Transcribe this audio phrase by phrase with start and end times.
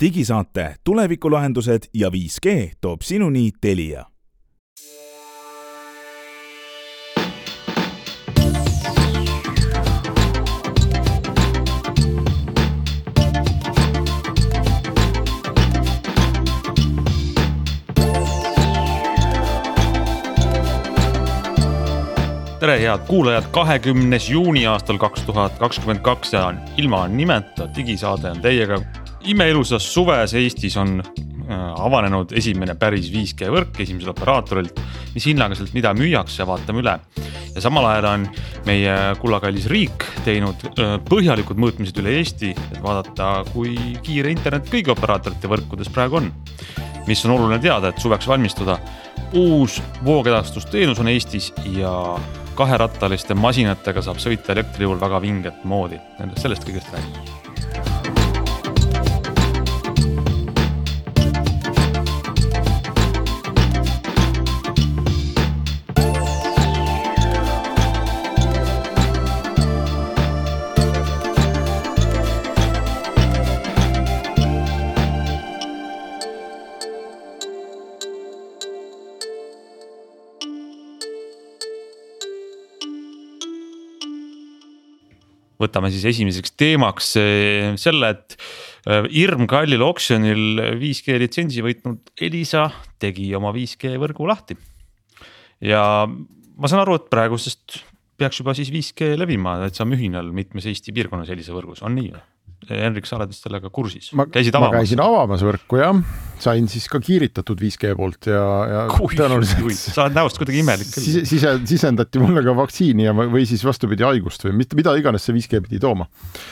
[0.00, 4.04] digisaate Tulevikulahendused ja 5G toob sinuni Telia
[22.60, 28.40] tere, head kuulajad, kahekümnes juuni aastal kaks tuhat kakskümmend kaks ja ilma nimeta digisaade on
[28.40, 28.80] teiega.
[29.28, 34.80] Imeilusas suves Eestis on äh, avanenud esimene päris 5G võrk esimesel operaatorilt,
[35.14, 36.96] mis hinnaga sealt mida müüakse, vaatame üle.
[37.54, 38.26] ja samal ajal on
[38.66, 44.94] meie kullakallis riik teinud äh, põhjalikud mõõtmised üle Eesti, et vaadata, kui kiire internet kõigi
[44.94, 46.32] operaatorite võrkudes praegu on.
[47.06, 48.78] mis on oluline teada, et suveks valmistuda
[49.34, 51.92] uus voogedastusteenus on Eestis ja
[52.54, 56.00] kaherattaliste masinatega saab sõita elektri jõul väga vinget moodi,
[56.36, 57.39] sellest kõigest räägime
[85.60, 88.36] võtame siis esimeseks teemaks eh, selle, et
[88.86, 92.68] eh, hirmkallil oksjonil 5G litsentsi võitnud Elisa
[93.02, 94.58] tegi oma 5G võrgu lahti.
[95.60, 97.80] ja ma saan aru, et praegusest
[98.20, 102.29] peaks juba siis 5G levima täitsa mühinal mitmes Eesti piirkonnas Elisa võrgus, on nii või?
[102.68, 104.10] Henrik, sa oled vist sellega kursis?
[104.32, 104.74] käisid avamas?
[104.74, 106.00] ma käisin avamas võrku jah,
[106.42, 109.70] sain siis ka kiiritatud 5G poolt ja, ja kui, tõenäoliselt.
[109.80, 111.06] sa oled näost kuidagi imelik küll.
[111.06, 115.24] Sise, sise, sisendati mulle ka vaktsiini ja, või siis vastupidi haigust või mitte, mida iganes
[115.24, 116.06] see 5G pidi tooma.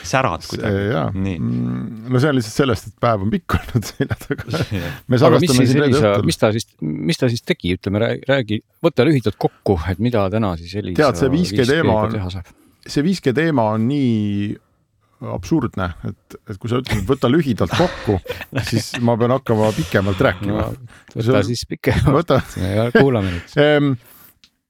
[0.07, 0.87] särad kuidagi.
[0.95, 4.63] jaa, mm, no see on lihtsalt sellest, et päev on pikk olnud selja taga.
[5.29, 9.37] aga mis siis Elisa, mis ta siis, mis ta siis tegi, ütleme, räägi, võta lühidalt
[9.37, 11.03] kokku, et mida täna siis Elisa.
[11.03, 12.41] tead, see 5G teema on,
[12.89, 14.57] see 5G teema on nii
[15.19, 18.19] absurdne, et, et kui sa ütled, võta lühidalt kokku
[18.69, 20.87] siis ma pean hakkama pikemalt rääkima no,.
[21.15, 22.31] võta siis pikemalt,
[22.95, 23.99] kuulame nüüd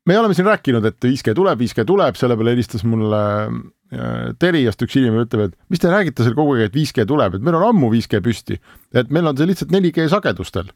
[0.10, 4.82] me oleme siin rääkinud, et 5G tuleb, 5G tuleb, selle peale helistas mulle äh, Teliast
[4.86, 7.58] üks inimene, ütleb, et mis te räägite seal kogu aeg, et 5G tuleb, et meil
[7.60, 8.58] on ammu 5G püsti,
[8.96, 10.72] et meil on see lihtsalt 4G sagedustel.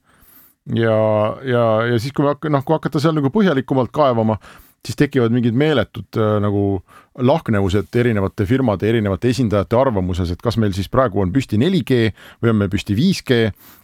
[0.77, 0.99] ja,
[1.49, 4.37] ja, ja siis, kui me hakka-, noh, kui hakata seal nagu põhjalikumalt kaevama,
[4.87, 6.83] siis tekivad mingid meeletud äh, nagu
[7.23, 12.07] lahknevused erinevate firmade, erinevate esindajate arvamuses, et kas meil siis praegu on püsti 4G
[12.43, 13.37] või on meil püsti 5G,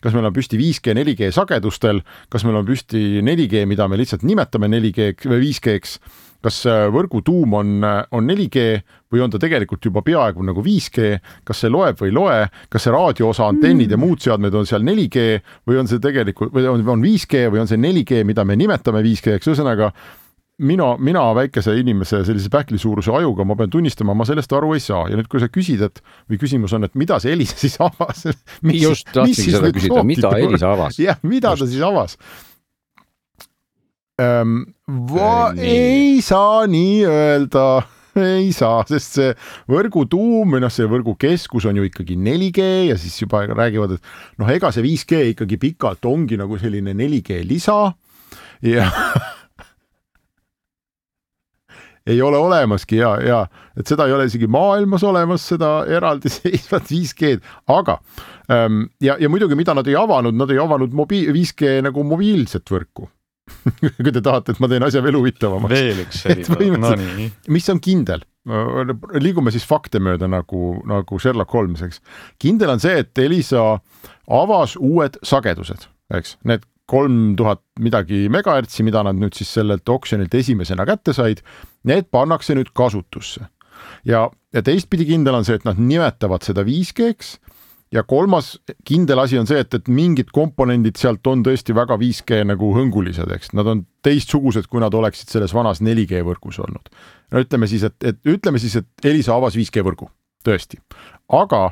[0.04, 2.02] kas meil on püsti 5G, 4G sagedustel,
[2.34, 6.00] kas meil on püsti 4G, mida me lihtsalt nimetame 4G või 5G-ks,
[6.44, 8.68] kas äh, võrgu tuum on, äh, on 4G
[9.14, 12.88] või on ta tegelikult juba peaaegu nagu 5G, kas see loeb või ei loe, kas
[12.88, 13.96] see raadioosa antennid mm.
[13.96, 17.64] ja muud seadmed on seal 4G või on see tegelikult või on, on 5G või
[17.64, 19.94] on see 4G, mida me nimetame 5G-ks, ühesõnaga
[20.60, 25.08] mina, mina väikese inimese sellise pähklisuuruse ajuga, ma pean tunnistama, ma sellest aru ei saa.
[25.12, 28.26] Ja nüüd, kui sa küsid, et või küsimus on, et mida see Elisa siis avas?
[28.86, 31.00] Just tahtsingi seda küsida, mida Elisa avas?
[31.08, 31.66] jah, mida just.
[31.66, 32.18] ta siis avas?
[34.20, 34.60] Ähm,?
[34.88, 37.70] Va- äh,, ei saa nii öelda.
[38.20, 39.28] Ei saa, sest see
[39.70, 43.94] võrgu tuum või noh, see võrgu keskus on ju ikkagi 4G ja siis juba räägivad,
[43.96, 47.78] et noh, ega see 5G ikkagi pikalt ongi nagu selline 4G lisa.
[48.66, 48.90] Ja
[52.10, 53.44] ei ole olemaski ja, ja
[53.78, 58.00] et seda ei ole isegi maailmas olemas, seda eraldiseisvat 5G-d, aga
[58.52, 62.74] ähm, ja, ja muidugi, mida nad ei avanud, nad ei avanud mobiil, 5G nagu mobiilset
[62.74, 63.10] võrku
[64.04, 65.74] kui te tahate, et ma teen asja veel huvitavamaks.
[65.74, 67.30] veel üks selline, no nii.
[67.56, 68.26] mis on kindel?
[69.20, 72.00] liigume siis fakte mööda nagu, nagu Sherlock Holmes, eks.
[72.42, 73.66] kindel on see, et Elisa
[74.40, 75.86] avas uued sagedused,
[76.18, 81.44] eks, need kolm tuhat midagi megahertsi, mida nad nüüd siis sellelt oksjonilt esimesena kätte said,
[81.88, 83.48] need pannakse nüüd kasutusse.
[84.06, 87.38] ja, ja teistpidi kindel on see, et nad nimetavad seda 5G-ks
[87.94, 88.54] ja kolmas
[88.86, 93.32] kindel asi on see, et, et mingid komponendid sealt on tõesti väga 5G nagu hõngulised,
[93.34, 96.90] eks nad on teistsugused, kui nad oleksid selles vanas 4G võrgus olnud.
[97.34, 100.10] no ütleme siis, et, et ütleme siis, et Elisa avas 5G võrgu,
[100.46, 100.82] tõesti,
[101.34, 101.64] aga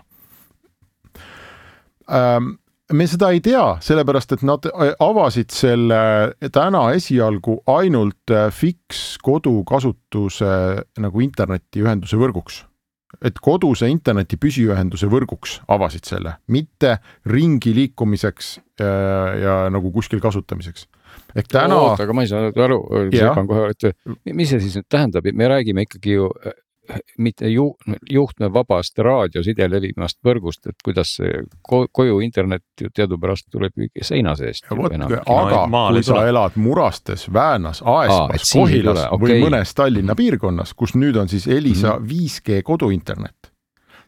[2.10, 2.56] ähm,
[2.94, 6.00] me seda ei tea, sellepärast et nad äh, avasid selle
[6.54, 10.54] täna esialgu ainult äh, fiks kodukasutuse
[11.04, 12.64] nagu internetiühenduse võrguks.
[13.24, 20.22] et koduse interneti püsiühenduse võrguks avasid selle, mitte ringi liikumiseks ja, äh, ja nagu kuskil
[20.24, 20.88] kasutamiseks.
[21.36, 21.82] ehk täna.
[21.98, 22.80] aga ma ei saanud aru,
[23.12, 26.32] segan kohe, et mis see siis nüüd tähendab, me räägime ikkagi ju
[27.18, 27.72] mitte ju,
[28.12, 34.66] juhtmevabast raadioside levimast võrgust, et kuidas see ko koju internet ju teadupärast tuleb seina seest.
[34.72, 39.20] aga kui sa elad Murastes, Väänas, Aespas, Kohilas okay.
[39.20, 42.08] või mõnes Tallinna piirkonnas, kus nüüd on siis Elisa mm.
[42.08, 43.54] 5G koduinternet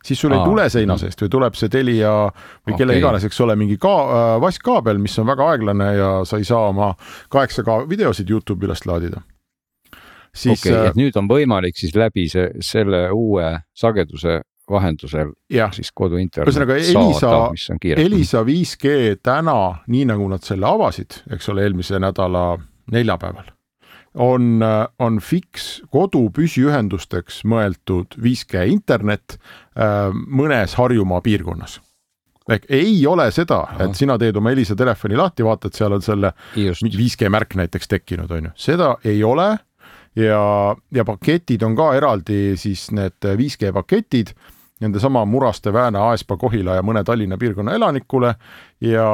[0.06, 0.40] siis sul Aa.
[0.40, 3.02] ei tule seina seest või tuleb see Telia või kelle okay.
[3.02, 6.70] iganes, eks ole, mingi ka äh, vasskaabel, mis on väga aeglane ja sa ei saa
[6.70, 6.94] oma
[7.34, 9.22] 8K videosid Youtube'i üles laadida
[10.34, 10.90] siis okay,.
[10.90, 15.70] Äh, nüüd on võimalik siis läbi see, selle uue sageduse vahendusel ja.
[15.74, 17.32] siis koduinternet ühesõnaga Elisa,
[17.98, 19.60] Elisa 5G täna,
[19.90, 22.44] nii nagu nad selle avasid, eks ole, eelmise nädala
[22.94, 23.50] neljapäeval,
[24.22, 24.62] on,
[25.02, 31.80] on fiks kodu püsiühendusteks mõeldud 5G internet äh, mõnes Harjumaa piirkonnas
[32.50, 36.32] ehk ei ole seda, et sina teed oma Elisa telefoni lahti, vaatad, seal on selle
[36.56, 39.52] mingi 5G märk näiteks tekkinud, on ju, seda ei ole
[40.20, 44.34] ja, ja paketid on ka eraldi siis need 5G paketid
[44.80, 48.34] nendesama Muraste, Vääna, Aespa, Kohila ja mõne Tallinna piirkonna elanikule
[48.82, 49.08] ja,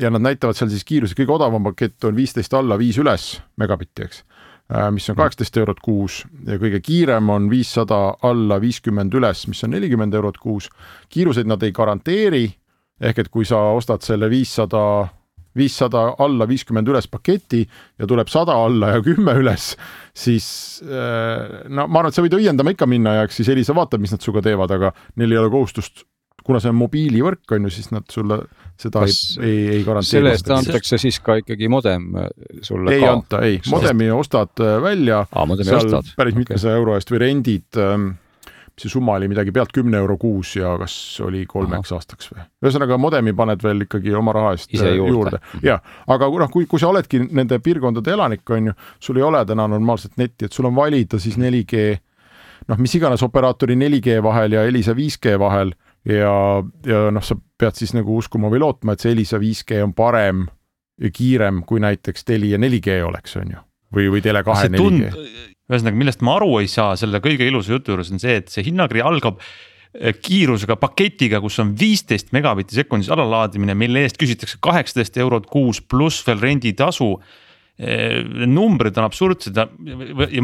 [0.00, 4.06] ja nad näitavad seal siis kiiruse, kõige odavam pakett on viisteist alla, viis üles megabitti,
[4.06, 9.46] eks äh, mis on kaheksateist eurot kuus ja kõige kiirem on viissada alla viiskümmend üles,
[9.50, 10.70] mis on nelikümmend eurot kuus.
[11.08, 12.46] kiiruseid nad ei garanteeri,
[13.00, 15.08] ehk et kui sa ostad selle viissada
[15.58, 17.62] viissada alla, viiskümmend üles paketi
[17.98, 19.72] ja tuleb sada alla ja kümme üles,
[20.16, 20.46] siis
[20.86, 24.02] äh, no ma arvan, et sa võid õiendama ikka minna ja eks siis Elisa vaatab,
[24.02, 26.06] mis nad sinuga teevad, aga neil ei ole kohustust
[26.46, 28.38] kuna see on mobiilivõrk, on ju, siis nad sulle
[28.80, 30.10] seda Kas ei, ei, ei garanteeri.
[30.10, 32.28] selle eest antakse siis ka ikkagi modem äh,
[32.66, 33.06] sulle ei ka?
[33.06, 35.22] ei anta, ei, modemi ostad äh, välja.
[36.18, 36.82] päris mitmesaja okay.
[36.82, 38.12] euro eest või rendid ähm,
[38.78, 41.98] see summa oli midagi pealt kümne euro kuus ja kas oli kolmeks Aha.
[42.00, 42.44] aastaks või?
[42.64, 45.40] ühesõnaga modemi paned veel ikkagi oma raha eest Ise juurde, juurde..
[45.42, 45.66] Mhm.
[45.66, 45.78] ja,
[46.14, 49.68] aga noh, kui, kui sa oledki nende piirkondade elanik, on ju, sul ei ole täna
[49.68, 51.84] normaalset netti, et sul on valida siis 4G,
[52.68, 55.74] noh, mis iganes operaatori 4G vahel ja Elisa 5G vahel
[56.08, 56.32] ja,
[56.86, 60.46] ja noh, sa pead siis nagu uskuma või lootma, et see Elisa 5G on parem
[61.02, 63.62] ja kiirem kui näiteks Telia 4G oleks, on ju,
[63.94, 68.10] või, või Tele2 4G ühesõnaga, millest ma aru ei saa selle kõige ilusa jutu juures
[68.12, 73.76] on see, et see hinnakiri algab eh, kiirusega paketiga, kus on viisteist megabitti sekundis alalaadimine,
[73.78, 77.14] mille eest küsitakse kaheksateist eurot kuus pluss veel renditasu.
[77.82, 79.64] Eh, numbrid on absurdsed ja,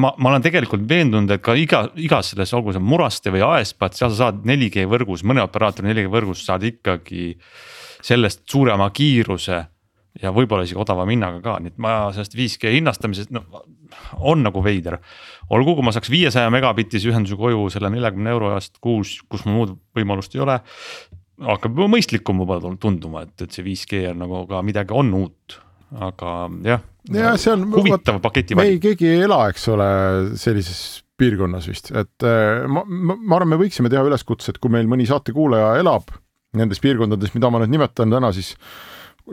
[0.00, 3.90] ma, ma olen tegelikult veendunud, et ka iga, igas selles, olgu see Muraste või Aespa,
[3.90, 7.34] et seal sa saad 4G võrgus, mõne operaatori 4G võrgus saad ikkagi
[8.00, 9.60] sellest suurema kiiruse
[10.22, 13.44] ja võib-olla isegi odavama hinnaga ka, nii et ma sellest 5G hinnastamisest no
[14.19, 14.99] on nagu veider.
[15.55, 19.56] olgu, kui ma saaks viiesaja megabitise ühenduse koju selle neljakümne euro eest kuus, kus mul
[19.58, 20.58] muud võimalust ei ole.
[21.49, 25.58] hakkab juba mõistlikum võib-olla tunduma, et, et see 5G on nagu ka midagi on uut,
[26.08, 26.87] aga jah.
[27.14, 28.78] ja see on huvitav paketi valik.
[28.78, 29.90] ei, keegi ei ela, eks ole,
[30.40, 30.82] sellises
[31.19, 34.90] piirkonnas vist, et äh, ma, ma, ma arvan, me võiksime teha üleskutse, et kui meil
[34.90, 36.12] mõni saatekuulaja elab
[36.58, 38.55] nendes piirkondades, mida ma nüüd nimetan täna, siis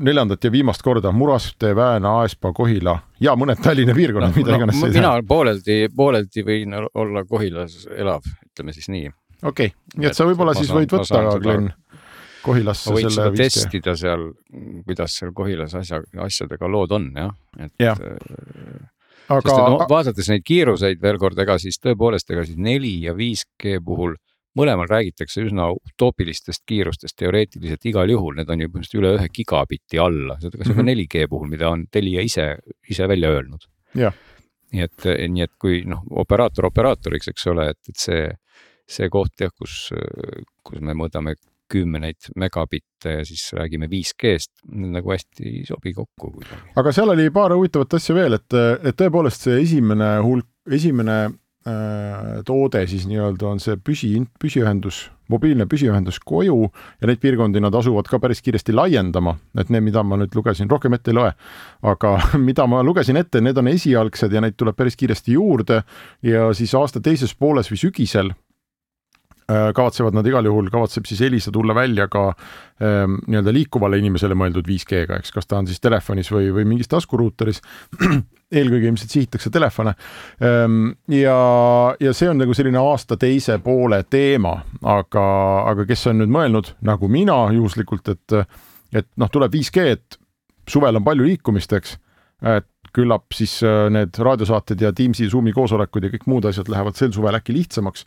[0.02, 4.60] neljandat ja viimast korda Muraste, Vääna, Aespa, Kohila ja mõned Tallinna piirkonnad no,, mida no,
[4.62, 9.12] iganes mina pooleldi, pooleldi võin olla Kohilas elav, ütleme siis nii.
[9.44, 11.70] okei okay., nii et sa võib-olla siis võid võtta, Glen,
[12.46, 14.28] Kohilasse selle seda testida seal,
[14.86, 17.96] kuidas seal Kohilas asja, asjadega lood on jah, et ja.
[17.96, 18.84] Äh,
[19.36, 23.80] aga no, vaadates neid kiiruseid veel kord, ega siis tõepoolest, ega siis neli ja 5G
[23.86, 24.18] puhul
[24.56, 30.00] mõlemal räägitakse üsna utoopilistest kiirustest teoreetiliselt igal juhul, need on ju põhimõtteliselt üle ühe gigabitti
[30.02, 31.32] alla, seda kas või 4G mhm.
[31.34, 32.54] puhul, mida on Telia ise,
[32.90, 33.68] ise välja öelnud.
[34.76, 38.24] nii et, nii et kui noh, operaator operaatoriks, eks ole, et, et see,
[38.98, 39.90] see koht jah, kus,
[40.66, 41.36] kus me mõõdame
[41.72, 44.52] kümneid megabitte ja siis räägime 5G-st,
[44.94, 46.30] nagu hästi ei sobi kokku
[46.78, 51.18] aga seal oli paar huvitavat asja veel, et, et tõepoolest see esimene hulk, esimene
[52.46, 55.00] toode siis nii-öelda on see püsi, püsiühendus,
[55.34, 56.68] mobiilne püsiühendus koju
[57.02, 60.70] ja neid piirkondi nad asuvad ka päris kiiresti laiendama, et need, mida ma nüüd lugesin,
[60.70, 61.34] rohkem ette ei loe,
[61.90, 62.16] aga
[62.50, 65.82] mida ma lugesin ette, need on esialgsed ja neid tuleb päris kiiresti juurde.
[66.22, 68.45] Ja siis aasta teises pooles või sügisel Äh,
[69.48, 72.24] kavatsevad nad igal juhul, kavatseb siis Elisa tulla välja ka
[72.82, 76.90] ähm, nii-öelda liikuvale inimesele mõeldud 5G-ga, eks, kas ta on siis telefonis või, või mingis
[76.90, 77.62] taskuruuteris.
[78.56, 79.96] eelkõige ilmselt sihitakse telefone
[80.46, 80.94] ähm,.
[81.10, 81.38] ja,
[82.00, 85.26] ja see on nagu selline aasta teise poole teema, aga,
[85.72, 88.38] aga kes on nüüd mõelnud nagu mina juhuslikult, et,
[88.94, 90.20] et noh, tuleb 5G, et
[90.70, 91.98] suvel on palju liikumist, eks,
[92.56, 96.98] et küllap siis äh, need raadiosaated ja Teamsi, Zoomi koosolekud ja kõik muud asjad lähevad
[96.98, 98.06] sel suvel äkki lihtsamaks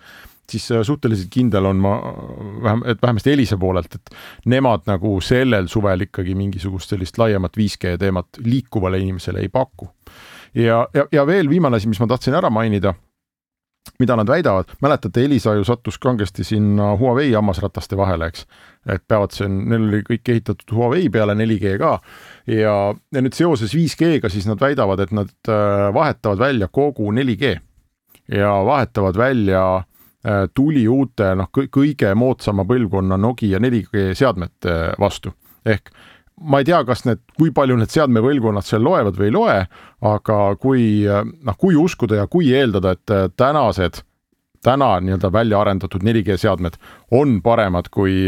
[0.50, 1.94] siis suhteliselt kindel on ma
[2.62, 4.14] vähem, et vähemasti Elisa poolelt, et
[4.46, 9.90] nemad nagu sellel suvel ikkagi mingisugust sellist laiemat 5G teemat liikuvale inimesele ei paku.
[10.54, 12.94] ja, ja, ja veel viimane asi, mis ma tahtsin ära mainida.
[13.98, 18.46] mida nad väidavad, mäletate, Elisa ju sattus kangesti sinna Huawei hammasrataste vahele, eks.
[18.86, 21.94] et peavad siin, neil oli kõik ehitatud Huawei peale 4G ka
[22.46, 22.74] ja,
[23.14, 27.56] ja nüüd seoses 5G-ga siis nad väidavad, et nad äh, vahetavad välja kogu 4G
[28.28, 29.97] ja vahetavad välja äh,
[30.54, 35.30] tuli uute noh, kõige moodsama põlvkonna Nokia 4G seadmete vastu.
[35.66, 35.92] Ehk
[36.40, 39.56] ma ei tea, kas need, kui palju need seadmepõlvkonnad seal loevad või ei loe,
[40.10, 44.02] aga kui noh, kui uskuda ja kui eeldada, et tänased,
[44.64, 46.78] täna nii-öelda välja arendatud 4G seadmed
[47.14, 48.26] on paremad kui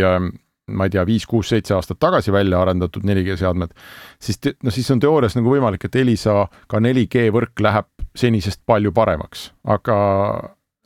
[0.71, 3.75] ma ei tea, viis, kuus, seitse aastat tagasi välja arendatud 4G seadmed,
[4.23, 8.93] siis no siis on teoorias nagu võimalik, et Elisa ka 4G võrk läheb senisest palju
[8.95, 9.97] paremaks, aga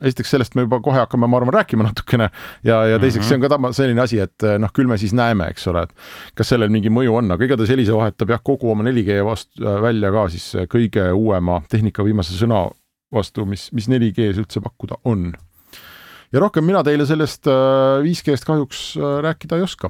[0.03, 2.27] esiteks sellest me juba kohe hakkame, ma arvan, rääkima natukene
[2.63, 3.27] ja, ja teiseks mm -hmm.
[3.27, 5.83] see on ka tama, selline asi, et eh, noh, küll me siis näeme, eks ole,
[5.83, 5.93] et
[6.35, 9.81] kas sellel mingi mõju on, aga igatahes Elisa vahetab jah, kogu oma 4G vastu äh,
[9.81, 12.67] välja ka siis kõige uuema tehnika viimase sõna
[13.13, 15.31] vastu, mis, mis 4G-s üldse pakkuda on.
[16.33, 19.89] ja rohkem mina teile sellest 5G-st äh, kahjuks äh, rääkida ei oska.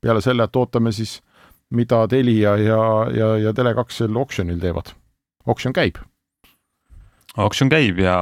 [0.00, 1.22] peale selle, et ootame siis,
[1.70, 4.92] mida Telia ja, ja, ja Tele2 sel oksjonil teevad.
[5.46, 5.96] oksjon käib
[7.44, 8.16] oksjon käib ja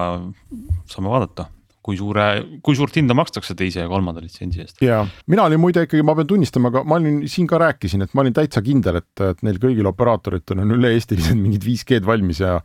[0.91, 1.47] saame vaadata,
[1.85, 2.27] kui suure,
[2.65, 4.81] kui suurt hinda makstakse teise ja kolmanda litsentsi eest.
[4.83, 8.15] ja mina olin muide ikkagi, ma pean tunnistama, aga ma olin siin ka rääkisin, et
[8.17, 12.59] ma olin täitsa kindel, et, et neil kõigil operaatoritel on üle-eestilised mingid 5G-d valmis ja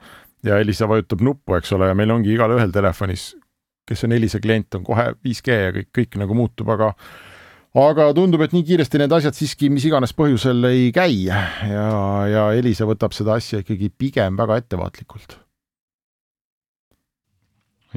[0.45, 3.33] ja Elisa vajutab nuppu, eks ole, ja meil ongi igalühel telefonis,
[3.87, 6.93] kes on Elisa klient, on kohe 5G ja kõik, kõik nagu muutub, aga
[7.79, 11.27] aga tundub, et nii kiiresti need asjad siiski mis iganes põhjusel ei käi.
[11.27, 11.43] Ja,
[12.31, 15.37] ja Elisa võtab seda asja ikkagi pigem väga ettevaatlikult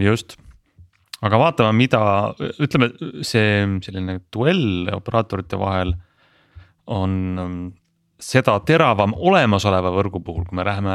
[0.01, 0.37] just,
[1.25, 2.01] aga vaatame, mida,
[2.63, 2.91] ütleme,
[3.27, 5.95] see selline duell operaatorite vahel
[6.93, 7.59] on um,
[8.23, 10.95] seda teravam olemasoleva võrgu puhul, kui me läheme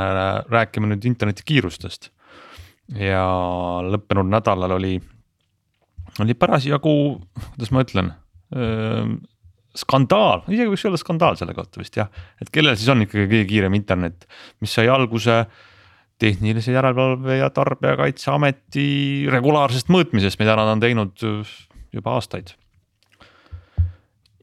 [0.50, 2.12] rääkima nüüd internetikiirustest.
[2.96, 3.24] ja
[3.84, 4.94] lõppenud nädalal oli,
[6.24, 6.94] oli parasjagu,
[7.52, 8.14] kuidas ma ütlen
[9.78, 12.08] skandaal, isegi võiks öelda skandaal selle kohta vist jah,
[12.42, 14.24] et kellel siis on ikkagi kõige kiirem internet,
[14.64, 15.42] mis sai alguse?
[15.44, 15.66] äh,
[16.22, 18.88] tehnilise järelevalve ja Tarbijakaitseameti
[19.32, 21.58] regulaarsest mõõtmisest, mida nad on teinud äh,
[21.94, 22.56] juba aastaid.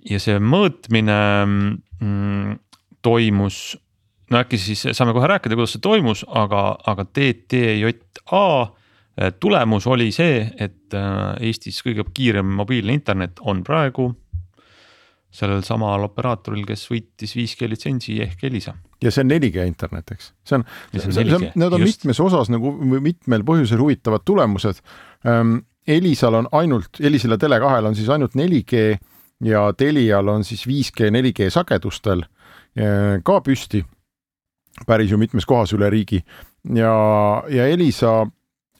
[0.04, 2.56] ja see mõõtmine mm,
[3.02, 3.76] toimus,
[4.30, 10.10] no äkki siis saame kohe rääkida, kuidas see toimus, aga, aga TTJA äh, tulemus oli
[10.12, 14.12] see, et äh, Eestis kõige kiirem mobiilne internet on praegu
[15.34, 18.74] sellel samal operaatoril, kes võitis 5G litsentsi ehk Elisa.
[19.02, 22.04] ja see on 4G internet, eks, see on, need on just.
[22.04, 22.72] mitmes osas nagu
[23.02, 24.82] mitmel põhjusel huvitavad tulemused
[25.26, 25.62] ähm,.
[25.84, 28.94] Elisal on ainult, Elisal ja Tele2-l on siis ainult 4G
[29.44, 33.82] ja Telial on siis 5G, 4G sagedustel äh, ka püsti
[34.86, 36.22] päris ju mitmes kohas üle riigi
[36.72, 36.94] ja,
[37.52, 38.22] ja Elisa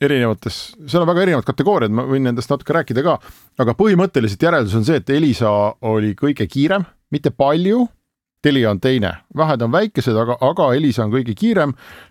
[0.06, 3.18] erinevates, seal on väga erinevad kategooriad, ma võin nendest natuke rääkida ka,
[3.64, 5.50] aga põhimõtteliselt järeldus on see, et Elisa
[5.90, 7.86] oli kõige kiirem, mitte palju.
[8.44, 11.70] Telia on teine, vahed on väikesed, aga, aga Elisa on kõige kiirem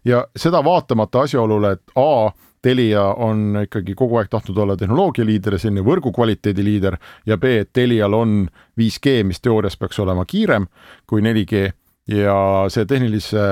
[0.10, 2.32] ja seda vaatamata asjaolule, et A
[2.64, 6.96] Telia on ikkagi kogu aeg tahtnud olla tehnoloogia liider ja selline võrgu kvaliteedi liider
[7.28, 8.46] ja B, et Telial on
[8.80, 10.70] 5G, mis teoorias peaks olema kiirem
[11.06, 11.66] kui 4G
[12.14, 12.38] ja
[12.72, 13.44] see tehnilise,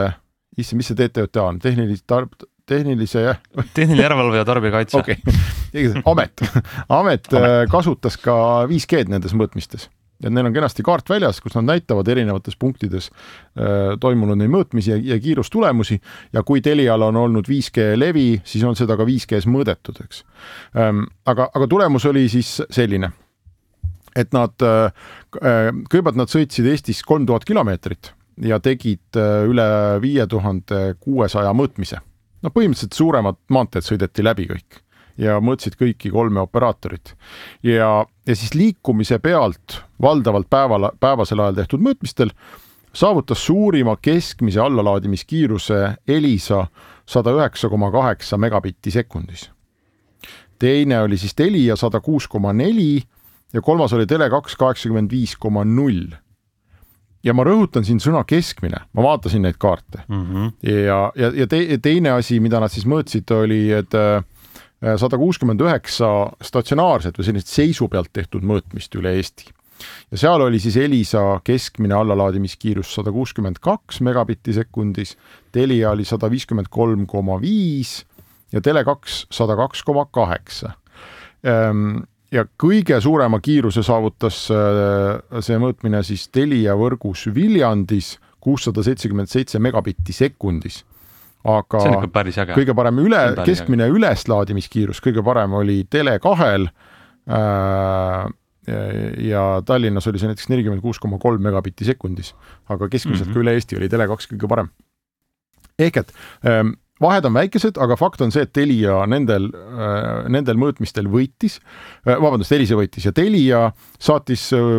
[0.56, 3.36] issand, mis see TTJA on, tehnilise tarb-, tehnilise
[3.74, 4.98] tehniline järelevalve ja tarbijakaitse.
[4.98, 5.16] Okay.
[6.06, 6.42] amet,
[6.90, 8.36] amet äh, kasutas ka
[8.70, 9.90] 5G-d nendes mõõtmistes.
[10.22, 14.94] Et neil on kenasti kaart väljas, kus nad näitavad erinevates punktides äh, toimunud neid mõõtmisi
[14.94, 15.98] ja, ja kiirustulemusi.
[16.36, 20.24] Ja kui Telial on olnud 5G levi, siis on seda ka 5G-s mõõdetud, eks.
[20.78, 21.08] Ähm,.
[21.26, 23.12] aga, aga tulemus oli siis selline,
[24.16, 24.94] et nad äh,,
[25.42, 28.14] äh kõigepealt nad sõitsid Eestis kolm tuhat kilomeetrit
[28.46, 29.68] ja tegid äh, üle
[30.04, 32.02] viie tuhande kuuesaja mõõtmise
[32.42, 34.82] no põhimõtteliselt suuremad maanteed sõideti läbi kõik
[35.22, 37.16] ja mõõtsid kõiki kolme operaatorit.
[37.64, 42.34] ja, ja siis liikumise pealt valdavalt päeval, päevasel ajal tehtud mõõtmistel
[42.94, 46.66] saavutas suurima keskmise allalaadimiskiiruse Elisa
[47.06, 49.50] sada üheksa koma kaheksa megabitti sekundis.
[50.60, 53.02] teine oli siis Telia sada kuus koma neli
[53.54, 56.12] ja kolmas oli Tele2 kaheksakümmend viis koma null
[57.24, 60.52] ja ma rõhutan siin sõna keskmine, ma vaatasin neid kaarte mm -hmm.
[60.68, 64.24] ja, ja, ja te, teine asi, mida nad siis mõõtsid, oli, et äh,
[64.98, 69.52] sada kuuskümmend üheksa statsionaarset või sellist seisu pealt tehtud mõõtmist üle Eesti.
[70.12, 75.18] ja seal oli siis Elisa keskmine allalaadimiskiirus sada kuuskümmend kaks megabitti sekundis,
[75.52, 78.06] Telia oli sada viiskümmend kolm koma viis
[78.52, 80.74] ja Tele2 sada kaks koma kaheksa
[81.44, 89.30] ehm, ja kõige suurema kiiruse saavutas äh, see mõõtmine siis Telia võrgus Viljandis kuussada seitsekümmend
[89.30, 90.84] seitse megabitti sekundis.
[91.44, 91.80] aga
[92.54, 93.98] kõige parem üle, keskmine äge.
[93.98, 98.30] üleslaadimiskiirus, kõige parem oli Tele2-l äh,
[99.26, 102.36] ja Tallinnas oli see näiteks nelikümmend kuus koma kolm megabitti sekundis,
[102.70, 103.34] aga keskmiselt mm -hmm.
[103.34, 104.70] ka üle Eesti oli Tele2 kõige parem.
[105.80, 106.14] ehk et
[106.46, 111.58] ähm, vahed on väikesed, aga fakt on see, et Telia nendel, äh, nendel mõõtmistel võitis,
[112.06, 113.64] äh, vabandust, Elisa võitis ja Telia
[114.00, 114.78] saatis, äh,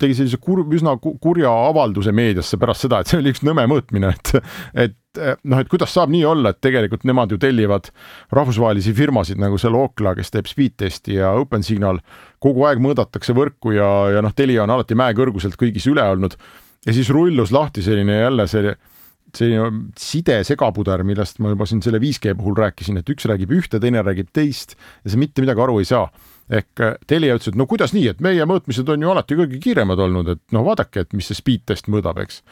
[0.00, 4.12] tegi sellise kur-, üsna kurja avalduse meediasse pärast seda, et see oli üks nõme mõõtmine,
[4.12, 4.32] et,
[4.86, 4.96] et
[5.48, 7.88] noh, et kuidas saab nii olla, et tegelikult nemad ju tellivad
[8.36, 12.02] rahvusvahelisi firmasid nagu see Ookla, kes teeb speed testi ja OpenSignal,
[12.42, 16.36] kogu aeg mõõdetakse võrku ja, ja noh, Telia on alati mäekõrguselt kõigis üle olnud.
[16.86, 18.76] Ja siis rullus lahti selline jälle see
[19.36, 23.80] selline side segapuder, millest ma juba siin selle 5G puhul rääkisin, et üks räägib ühte,
[23.82, 26.08] teine räägib teist ja sa mitte midagi aru ei saa.
[26.46, 29.58] ehk äh, Telia ütles, et no kuidas nii, et meie mõõtmised on ju alati kõige
[29.62, 32.42] kiiremad olnud, et noh, vaadake, et mis see speed test mõõdab, eks.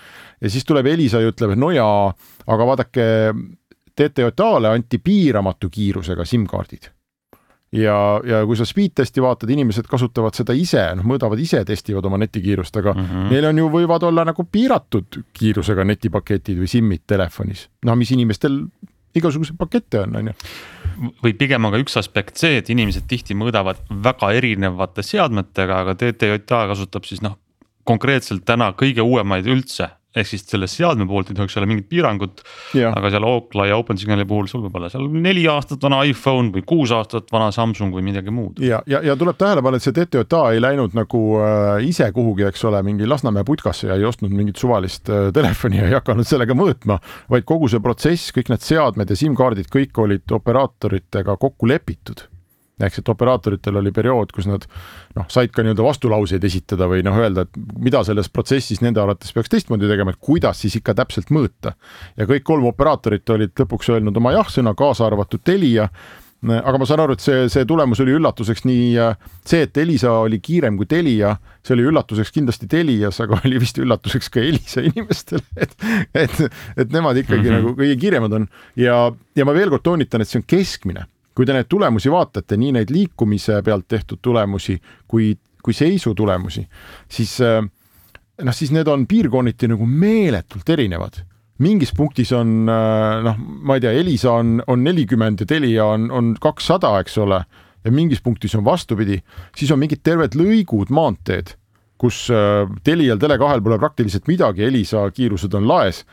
[0.42, 2.10] ja siis tuleb Elisa ja ütleb, et no jaa,
[2.46, 3.06] aga vaadake,
[3.94, 6.90] TTJA-le anti piiramatu kiirusega SIM-kaardid
[7.74, 12.06] ja, ja kui sa speed testi vaatad, inimesed kasutavad seda ise, noh, mõõdavad ise, testivad
[12.08, 13.30] oma netikiirust, aga mm -hmm.
[13.32, 18.62] neil on ju, võivad olla nagu piiratud kiirusega netipaketid või SIM-id telefonis, no mis inimestel
[19.14, 20.34] igasuguseid pakette on, on ju.
[21.24, 26.66] või pigem aga üks aspekt see, et inimesed tihti mõõdavad väga erinevate seadmetega, aga TTJA
[26.70, 27.38] kasutab siis noh,
[27.84, 32.42] konkreetselt täna kõige uuemaid üldse ehk siis selle seadme poolt ei tohiks olla mingit piirangut.
[32.74, 36.64] aga seal Ookla ja OpenSignali puhul sul võib olla seal neli aastat vana iPhone või
[36.66, 38.62] kuus aastat vana Samsung või midagi muud.
[38.62, 42.46] ja, ja, ja tuleb tähele panna, et see TTJA ei läinud nagu äh, ise kuhugi,
[42.50, 46.28] eks ole, mingi Lasnamäe putkasse ja ei ostnud mingit suvalist äh, telefoni ja ei hakanud
[46.28, 51.68] sellega mõõtma, vaid kogu see protsess, kõik need seadmed ja SIM-kaardid, kõik olid operaatoritega kokku
[51.70, 52.28] lepitud
[52.82, 54.66] ehk et operaatoritel oli periood, kus nad
[55.14, 59.30] noh, said ka nii-öelda vastulauseid esitada või noh, öelda, et mida selles protsessis nende arvates
[59.34, 61.76] peaks teistmoodi tegema, et kuidas siis ikka täpselt mõõta.
[62.16, 65.88] ja kõik kolm operaatorit olid lõpuks öelnud oma jah-sõna, kaasa arvatud Telia
[66.44, 68.88] aga ma saan aru, et see, see tulemus oli üllatuseks nii
[69.46, 73.80] see, et Elisa oli kiirem kui Telia, see oli üllatuseks kindlasti Telias, aga oli vist
[73.80, 75.74] üllatuseks ka Elisa inimestele, et,
[76.12, 76.36] et,
[76.76, 77.62] et nemad ikkagi mm -hmm.
[77.62, 78.98] nagu kõige kiiremad on ja,
[79.36, 82.74] ja ma veel kord toonitan, et see on keskmine kui te neid tulemusi vaatate, nii
[82.76, 84.76] neid liikumise pealt tehtud tulemusi
[85.10, 86.64] kui, kui seisu tulemusi,
[87.10, 87.60] siis äh,
[88.42, 91.22] noh, siis need on piirkonniti nagu meeletult erinevad.
[91.58, 96.10] mingis punktis on äh, noh, ma ei tea, Elisa on, on nelikümmend ja Telia on,
[96.10, 97.44] on kakssada, eks ole,
[97.84, 99.20] ja mingis punktis on vastupidi,
[99.56, 101.54] siis on mingid terved lõigud maanteed,
[101.98, 106.04] kus äh, Telial, Tele2-l pole praktiliselt midagi, Elisa kiirused on laes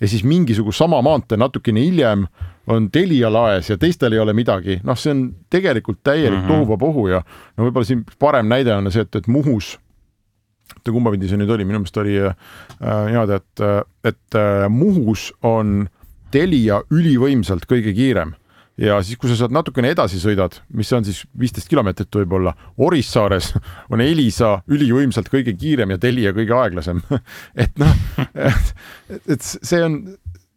[0.00, 2.26] ja siis mingisugust sama maantee natukene hiljem
[2.66, 6.52] on Telia laes ja teistel ei ole midagi, noh, see on tegelikult täielik mm -hmm.
[6.52, 7.22] tohuvabohu ja
[7.56, 9.78] no võib-olla siin parem näide on see, et, et Muhus
[10.74, 12.36] oota, kumba pidi see nüüd oli, minu meelest oli äh,
[12.80, 13.64] niimoodi, et,
[14.04, 15.88] et äh, Muhus on
[16.34, 18.34] Telia ülivõimsalt kõige kiirem.
[18.80, 23.52] Ja siis, kui sa sealt natukene edasi sõidad, mis on siis viisteist kilomeetrit võib-olla, Orissaares
[23.92, 27.04] on Elisa ülivõimsalt kõige kiirem ja Telia kõige aeglasem.
[27.62, 27.94] Et noh,
[29.30, 30.00] et see on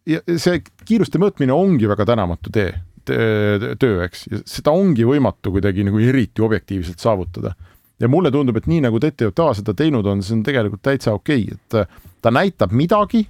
[0.08, 2.72] ja see kiiruste mõõtmine ongi väga tänamatu tee,
[3.08, 7.56] töö, eks, seda ongi võimatu kuidagi nagu eriti objektiivselt saavutada.
[8.00, 11.48] ja mulle tundub, et nii nagu TTJA seda teinud on, see on tegelikult täitsa okei
[11.48, 13.24] okay., et ta näitab midagi,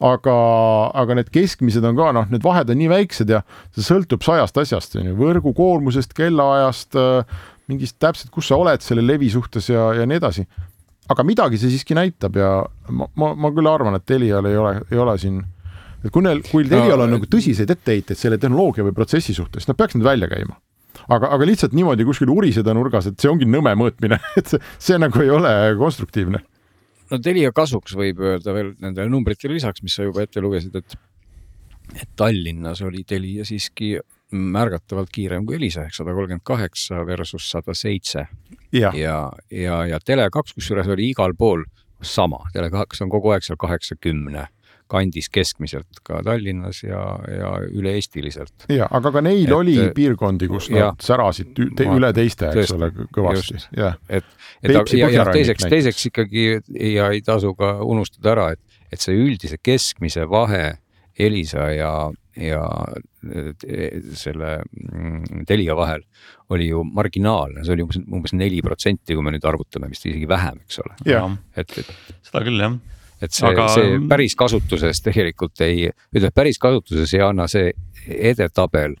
[0.00, 0.34] aga,
[0.96, 3.42] aga need keskmised on ka noh, need vahed on nii väiksed ja
[3.76, 6.98] see sõltub sajast asjast, on ju, võrgu koormusest, kellaajast,
[7.70, 10.46] mingist täpselt, kus sa oled selle levi suhtes ja, ja nii edasi.
[11.10, 12.50] aga midagi see siiski näitab ja
[12.88, 15.42] ma, ma, ma küll arvan, et Telial ei ole, ei ole siin
[16.04, 19.78] et kui neil, kui Telial on nagu tõsiseid etteheiteid selle tehnoloogia või protsessi suhtes, nad
[19.78, 20.56] peaks need välja käima.
[21.08, 24.98] aga, aga lihtsalt niimoodi kuskil uriseda nurgas, et see ongi nõme mõõtmine et see, see
[25.00, 26.42] nagu ei ole konstruktiivne.
[27.10, 30.98] no Telia kasuks võib öelda veel nendele numbritele lisaks, mis sa juba ette lugesid, et
[31.90, 33.96] et Tallinnas oli Telia siiski
[34.30, 38.26] märgatavalt kiirem kui Elisa ehk sada kolmkümmend kaheksa versus sada seitse.
[38.72, 41.64] ja, ja, ja, ja Tele2 kusjuures oli igal pool
[42.02, 44.46] sama, Tele2 on kogu aeg seal kaheksakümne
[44.90, 48.66] kandis keskmiselt ka Tallinnas ja, ja üle-eestiliselt.
[48.72, 52.74] ja, aga ka neil et, oli piirkondi, kus nad ja, särasid te, üle teiste, eks
[52.76, 53.98] ole, kõvasti, jah.
[54.08, 54.26] et,
[54.62, 56.46] et Peipsi ja, ja teiseks, teiseks ikkagi
[56.94, 60.64] ja ei tasu ka unustada ära, et, et see üldise keskmise vahe
[61.20, 61.92] Elisa ja,
[62.38, 62.62] ja
[64.16, 66.04] selle mm, Telia vahel
[66.50, 70.26] oli ju marginaalne, see oli umbes, umbes neli protsenti, kui me nüüd arvutame, vist isegi
[70.30, 70.96] vähem, eks ole.
[71.60, 71.92] et, et
[72.26, 72.78] seda küll jah
[73.22, 77.72] et see Aga..., see päris kasutuses tegelikult ei, ütleme päris kasutuses ei anna see
[78.06, 78.96] edetabel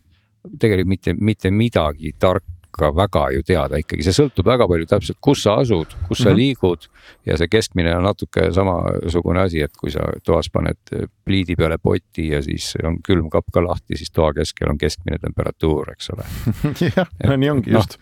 [0.60, 5.18] tegelikult mitte, mitte midagi tark, ka väga ju teada ikkagi, see sõltub väga palju täpselt,
[5.20, 6.22] kus sa asud, kus mm -hmm.
[6.22, 6.86] sa liigud.
[7.26, 12.28] ja see keskmine on natuke samasugune asi, et kui sa toas paned pliidi peale poti
[12.28, 16.24] ja siis on külmkapp ka lahti, siis toa keskel on keskmine temperatuur, eks ole
[16.96, 17.98] jah, no nii ongi no, just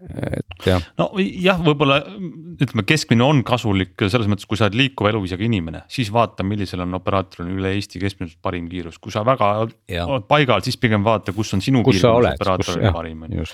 [0.00, 0.84] et jah.
[0.98, 6.08] nojah, võib-olla ütleme, keskmine on kasulik selles mõttes, kui sa oled liikuva eluviisiga inimene, siis
[6.14, 9.50] vaata, millisel on operaatoril üle Eesti keskmiselt parim kiirus, kui sa väga
[9.90, 10.06] ja.
[10.06, 13.46] oled paigal, siis pigem vaata, kus on sinu kus kiirus operaatoril parim on ju.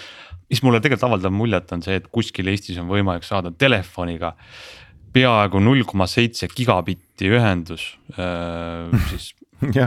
[0.52, 4.36] mis mulle tegelikult avaldab muljet, on see, et kuskil Eestis on võimalik saada telefoniga
[5.16, 9.32] peaaegu null koma seitse gigabitti ühendus äh, siis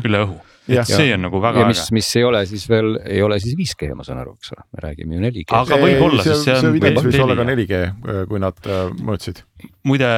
[0.04, 3.21] üle õhu et see on nagu väga ja mis, mis ei ole siis veel, ei
[3.25, 5.47] ole siis 5G, ma saan aru, eks ole, me räägime ju 4G.
[5.60, 6.62] aga võib-olla, sest see on.
[6.65, 7.82] see videos võis olla ka 4G,
[8.29, 9.41] kui nad äh, mõõtsid.
[9.89, 10.12] muide,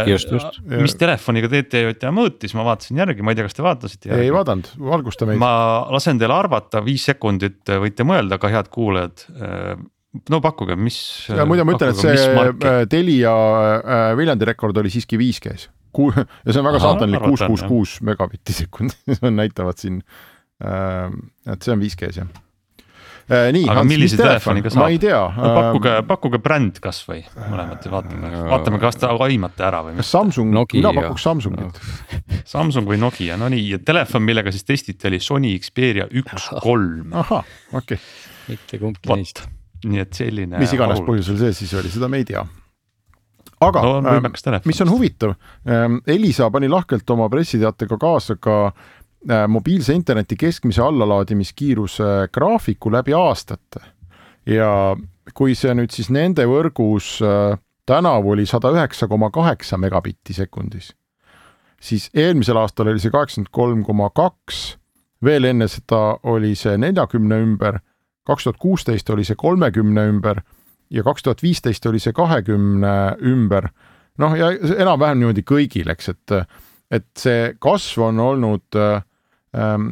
[0.74, 4.12] mis telefoniga TTJA mõõtis, ma vaatasin järgi, ma ei tea, kas te vaatasite?
[4.18, 5.42] ei vaadanud, valgusta meid.
[5.42, 5.54] ma
[5.94, 9.28] lasen teile arvata, viis sekundit võite mõelda, ka head kuulajad
[10.32, 10.98] no pakkuge, mis.
[11.32, 13.36] ja muide, ma ütlen, et see äh, Telia
[13.78, 15.70] äh, Viljandi rekord oli siiski 5G-s.
[16.02, 20.31] ja see on väga saatanlik, kuus, kuus, kuus megabitti sekundis näitavad siin Äh,
[20.62, 22.28] et see on 5G-s jah
[23.32, 24.84] äh, nii, aga Hans, telefoniga saab?
[24.84, 25.52] ma ei tea no,.
[25.58, 29.98] pakkuge, pakkuge bränd kasvõi mõlemat ja vaatame, vaatame, kas te aimate ära või.
[30.00, 31.82] kas Samsung, mina pakuks Samsungit
[32.52, 37.12] Samsung või Nokia, no nii, ja telefon, millega siis testiti, oli Sony Xperia üks kolm.
[37.24, 38.00] ahah, okei okay..
[38.52, 39.46] mitte kumbki neist.
[39.86, 40.62] nii et selline.
[40.62, 42.46] mis iganes põhjusel see siis oli, seda me ei tea
[43.62, 49.01] aga no, äh, mis on huvitav äh,, Elisa pani lahkelt oma pressiteatega kaasa ka Äh,
[49.48, 53.84] mobiilse interneti keskmise allalaadimiskiiruse graafiku läbi aastate
[54.46, 54.96] ja
[55.34, 60.94] kui see nüüd siis nende võrgus äh, tänavu oli sada üheksa koma kaheksa megabitti sekundis,
[61.82, 64.78] siis eelmisel aastal oli see kaheksakümmend kolm koma kaks,
[65.24, 67.80] veel enne seda oli see neljakümne ümber,
[68.28, 70.42] kaks tuhat kuusteist oli see kolmekümne ümber
[70.92, 73.70] ja kaks tuhat viisteist oli see kahekümne ümber.
[74.18, 76.34] noh, ja enam-vähem niimoodi kõigil, eks, et,
[76.92, 79.02] et see kasv on olnud äh,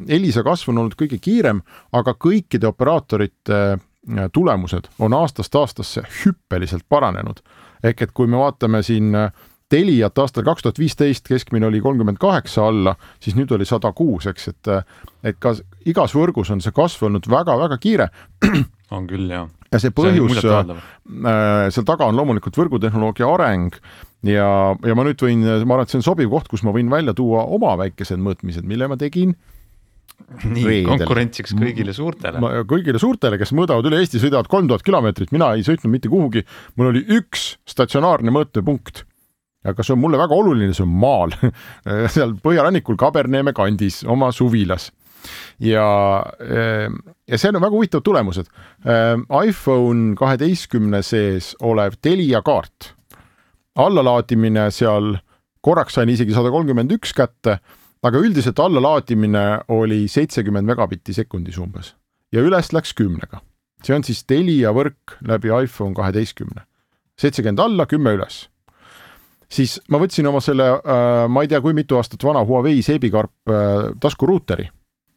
[0.08, 6.86] Elisa kasv on olnud kõige kiirem, aga kõikide operaatorite äh, tulemused on aastast aastasse hüppeliselt
[6.90, 7.42] paranenud.
[7.84, 9.32] ehk et kui me vaatame siin äh,
[9.70, 14.26] Teliat aastal kaks tuhat viisteist keskmine oli kolmkümmend kaheksa alla, siis nüüd oli sada kuus,
[14.26, 14.84] eks, et, äh,
[15.24, 15.54] et ka
[15.86, 18.08] igas võrgus on see kasv olnud väga-väga kiire.
[18.96, 19.46] on küll, jah.
[19.70, 23.78] ja see põhjus, seal taga on loomulikult võrgutehnoloogia areng
[24.28, 26.92] ja, ja ma nüüd võin, ma arvan, et see on sobiv koht, kus ma võin
[26.92, 29.36] välja tuua oma väikesed mõõtmised, mille ma tegin
[30.44, 30.90] nii reedel.
[30.92, 32.42] konkurentsiks kõigile suurtele.
[32.70, 36.44] kõigile suurtele, kes mõõdavad üle Eesti, sõidavad kolm tuhat kilomeetrit, mina ei sõitnud mitte kuhugi,
[36.76, 39.06] mul oli üks statsionaarne mõõtepunkt.
[39.68, 41.34] aga see on mulle väga oluline, see on maal
[42.14, 44.90] seal põhjarannikul Kaberneeme kandis oma suvilas
[45.60, 45.88] ja,
[47.28, 48.48] ja seal on väga huvitavad tulemused.
[49.48, 52.94] iPhone kaheteistkümne sees olev Telia kaart
[53.80, 55.16] allalaadimine seal,
[55.66, 57.60] korraks sain isegi sada kolmkümmend üks kätte,
[58.04, 61.94] aga üldiselt allalaadimine oli seitsekümmend megabitti sekundis umbes
[62.34, 63.42] ja üles läks kümnega.
[63.84, 66.66] see on siis Telia võrk läbi iPhone kaheteistkümne,
[67.20, 68.48] seitsekümmend alla, kümme üles
[69.50, 73.52] siis ma võtsin oma selle äh,, ma ei tea, kui mitu aastat vana Huawei seebikarp
[73.52, 74.70] äh, taskuruuteri,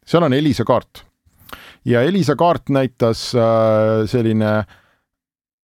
[0.06, 1.04] seal on Elisa kaart.
[1.84, 4.78] ja Elisa kaart näitas äh, selline äh,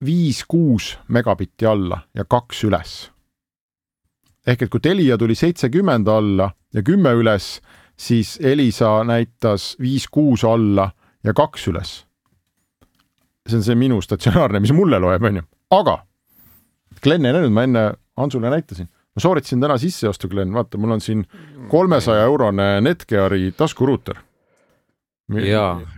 [0.04, 3.10] viis-kuus megabitti alla ja kaks üles.
[4.46, 7.60] ehk et kui Telia tuli seitsekümmend alla ja kümme üles,
[7.96, 10.90] siis Elisa näitas viis-kuus alla
[11.24, 12.06] ja kaks üles.
[13.48, 16.02] see on see minu statsionaarne, mis mulle loeb, onju, aga
[17.02, 17.82] Glen ei näinud, ma enne
[18.16, 21.26] Hansule näitasin, ma sooritasin täna sisseostu, Glen, vaata, mul on siin
[21.68, 24.16] kolmesaja eurone Netgeari taskuruuter.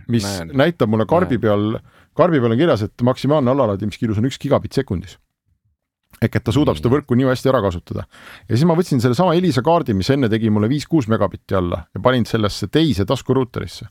[0.07, 0.51] mis näen.
[0.53, 1.41] näitab mulle karbi näen.
[1.41, 1.79] peal
[2.19, 5.17] karbi peal on kirjas, et maksimaalne allalaadimiskiirus on üks gigabitt sekundis.
[6.21, 8.05] ehk et ta suudab seda võrku nii hästi ära kasutada.
[8.49, 12.01] ja siis ma võtsin sellesama Elisa kaardi, mis enne tegi mulle viis-kuus megabitti alla ja
[12.03, 13.87] panin sellesse teise taskuruuterisse.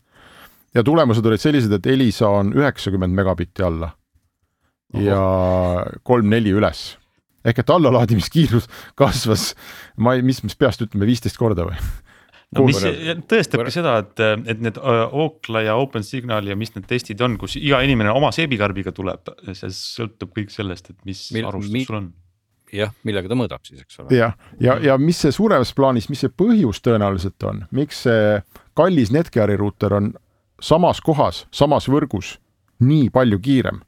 [0.75, 3.93] ja tulemused olid sellised, et Elisa on üheksakümmend megabitti alla
[4.95, 5.23] ja
[6.03, 6.97] kolm-neli üles
[7.45, 8.67] ehk et allalaadimiskiirus
[8.99, 9.55] kasvas,
[9.97, 11.79] ma ei, mis, mis peast ütleme, viisteist korda või
[12.57, 12.79] no mis
[13.29, 17.83] tõestabki seda, et, et need Ookla ja OpenSignal ja mis need testid on, kus iga
[17.85, 22.07] inimene oma seebikarbiga tuleb, see sõltub kõik sellest, et mis Mil, arvustus mi, sul on.
[22.75, 24.17] jah, millega ta mõõdab siis, eks ole.
[24.17, 28.39] jah, ja, ja, ja mis see suuremas plaanis, mis see põhjus tõenäoliselt on, miks see
[28.79, 30.15] kallis Netgeari ruuter on
[30.63, 32.37] samas kohas, samas võrgus
[32.79, 33.83] nii palju kiirem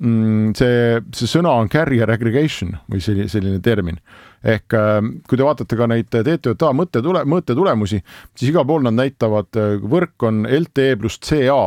[0.00, 3.98] Mm, see, see sõna on carrier aggregation või selline, selline termin.
[4.44, 8.00] Ehk äh, kui te vaatate ka neid TTJA mõttetule, mõõtetulemusi,
[8.34, 11.62] siis igal pool nad näitavad, äh, võrk on LTE pluss CA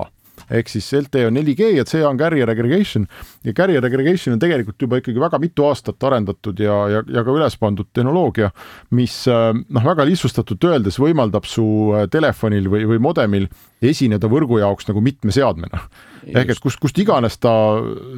[0.54, 3.08] ehk siis LTE on 4G ja CA on carrier aggregation
[3.46, 7.34] ja carrier aggregation on tegelikult juba ikkagi väga mitu aastat arendatud ja, ja, ja ka
[7.34, 8.52] üles pandud tehnoloogia,
[8.96, 11.66] mis noh, väga lihtsustatult öeldes võimaldab su
[12.13, 13.48] telefonil või, või modemil
[13.84, 15.82] esineda võrgu jaoks nagu mitme seadmena.
[16.24, 17.54] ehk et kust, kust iganes ta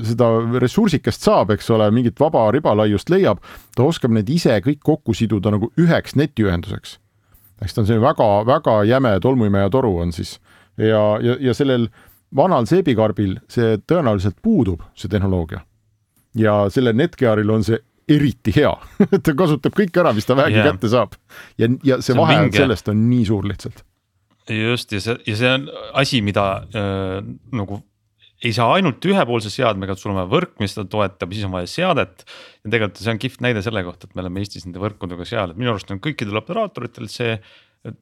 [0.06, 0.30] seda
[0.62, 3.42] ressursikest saab, eks ole, mingit vaba ribalaiust leiab,
[3.76, 7.00] ta oskab need ise kõik kokku siduda nagu üheks netiühenduseks.
[7.64, 10.38] eks ta on selline väga-väga jäme tolmuimeja toru on siis
[10.78, 11.88] ja, ja, ja sellel
[12.36, 15.64] vanal seebikarbil see tõenäoliselt puudub, see tehnoloogia.
[16.36, 18.74] ja sellel Netgearil on see eriti hea
[19.26, 20.72] ta kasutab kõik ära, mis ta vähegi yeah.
[20.72, 21.18] kätte saab.
[21.58, 22.62] ja, ja see, see vahe mingi...
[22.62, 23.84] sellest on nii suur lihtsalt.
[24.52, 27.20] just ja see, ja see on asi, mida äh,
[27.56, 27.82] nagu
[28.46, 31.54] ei saa ainult ühepoolse seadmega, et sul on vaja võrk, mis seda toetab, siis on
[31.56, 32.26] vaja seadet.
[32.66, 35.54] ja tegelikult see on kihvt näide selle kohta, et me oleme Eestis nende võrkudega seal,
[35.54, 37.38] et minu arust on kõikidel operaatoritel see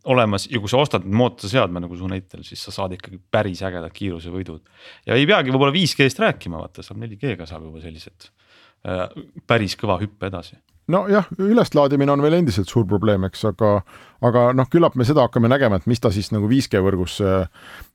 [0.09, 3.93] olemas ja kui sa ostad mootorseadme nagu su näitel, siis sa saad ikkagi päris ägedad
[3.95, 4.61] kiirusevõidud.
[5.07, 8.29] ja ei peagi võib-olla 5G-st rääkima, vaata saab 4G-ga saab juba sellised
[8.87, 9.09] äh,
[9.47, 10.59] päris kõva hüppe edasi
[10.91, 13.69] nojah, üleslaadimine on veel endiselt suur probleem, eks, aga,
[14.27, 17.37] aga noh, küllap me seda hakkame nägema, et mis ta siis nagu 5G võrgus see,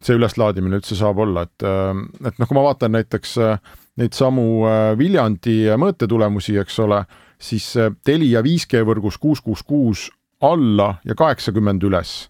[0.04, 3.58] see üleslaadimine üldse saab olla, et, et noh, kui ma vaatan näiteks äh,
[4.00, 7.02] neid samu äh, Viljandi mõõtetulemusi, eks ole,
[7.38, 7.70] siis
[8.04, 10.08] Telia 5G võrgus kuus, kuus, kuus
[10.40, 12.28] alla ja kaheksakümmend üles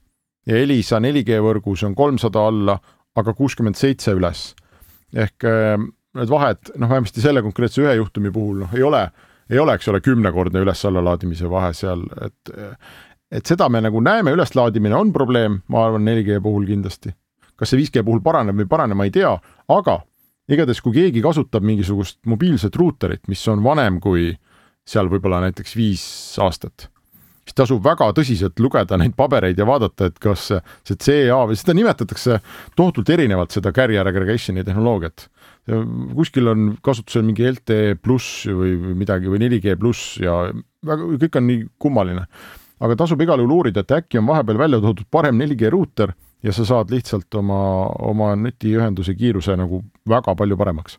[0.48, 2.78] ja Elisa 4G võrgus on kolmsada alla,
[3.18, 4.52] aga kuuskümmend seitse üles.
[5.14, 5.76] ehk äh,
[6.18, 9.06] need vahed, noh, vähemasti selle konkreetse ühe juhtumi puhul noh, ei ole,
[9.50, 12.52] ei ole, eks ole, kümnekordne üles-alla laadimise vahe seal, et
[13.28, 17.12] et seda me nagu näeme, üleslaadimine on probleem, ma arvan, 4G puhul kindlasti.
[17.56, 19.34] kas see 5G puhul paraneb või ei parane, ma ei tea,
[19.68, 19.98] aga
[20.48, 24.30] igatahes, kui keegi kasutab mingisugust mobiilset ruuterit, mis on vanem kui
[24.88, 26.04] seal võib-olla näiteks viis
[26.40, 26.88] aastat
[27.48, 31.74] siis tasub väga tõsiselt lugeda neid pabereid ja vaadata, et kas see CA või seda
[31.76, 32.38] nimetatakse
[32.76, 35.28] tohutult erinevalt, seda carrier aggregation'i tehnoloogiat.
[36.14, 40.52] kuskil on kasutusel mingi LTE pluss või midagi või 4G pluss ja
[40.84, 42.26] väga, kõik on nii kummaline.
[42.80, 46.52] aga tasub igal juhul uurida, et äkki on vahepeal välja toodud parem 4G ruuter ja
[46.52, 50.98] sa saad lihtsalt oma, oma netiühenduse kiiruse nagu väga palju paremaks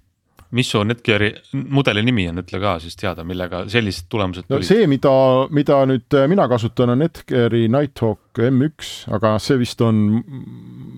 [0.55, 4.65] mis su Netgeari mudeli nimi on, ütle ka siis teada, millega sellised tulemused tulid no,?
[4.65, 5.11] see, mida,
[5.53, 10.01] mida nüüd äh, mina kasutan, on Netgeari Nighthawk M1, aga see vist on,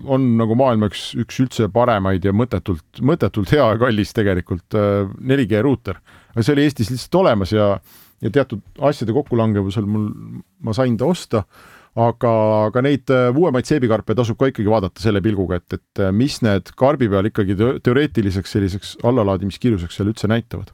[0.08, 5.58] on nagu maailma üks, üks üldse paremaid ja mõttetult, mõttetult hea ja kallis tegelikult 4G
[5.58, 6.00] äh, ruuter.
[6.32, 7.74] aga see oli Eestis lihtsalt olemas ja,
[8.24, 10.08] ja teatud asjade kokkulangevusel mul,
[10.64, 11.44] ma sain ta osta
[11.98, 12.32] aga,
[12.68, 16.38] aga neid äh, uuemaid seebikarpe tasub ka ikkagi vaadata selle pilguga, et, et äh, mis
[16.44, 20.72] need karbi peal ikkagi teoreetiliseks selliseks allalaadimiskiiruseks seal üldse näitavad.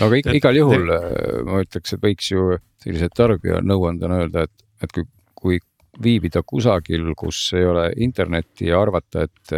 [0.00, 1.04] no aga igal, igal juhul äh,
[1.46, 5.06] ma ütleks, et võiks ju sellise tarbija nõuandena öelda, et, et kui,
[5.38, 5.60] kui
[6.02, 9.52] viibida kusagil, kus ei ole internetti ja arvata, et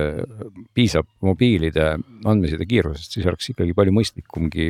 [0.76, 1.94] piisab mobiilide
[2.28, 4.66] andmeside kiirusest, siis oleks ikkagi palju mõistlikumgi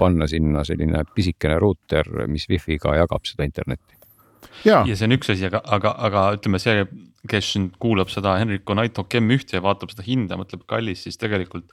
[0.00, 3.97] panna sinna selline pisikene ruuter, mis wifi'ga jagab seda internetti
[4.88, 6.86] ja see on üks asi, aga, aga, aga ütleme, see,
[7.28, 11.68] kes nüüd kuulab seda Henrico Nighthawk M1 ja vaatab seda hinda, mõtleb kallis, siis tegelikult.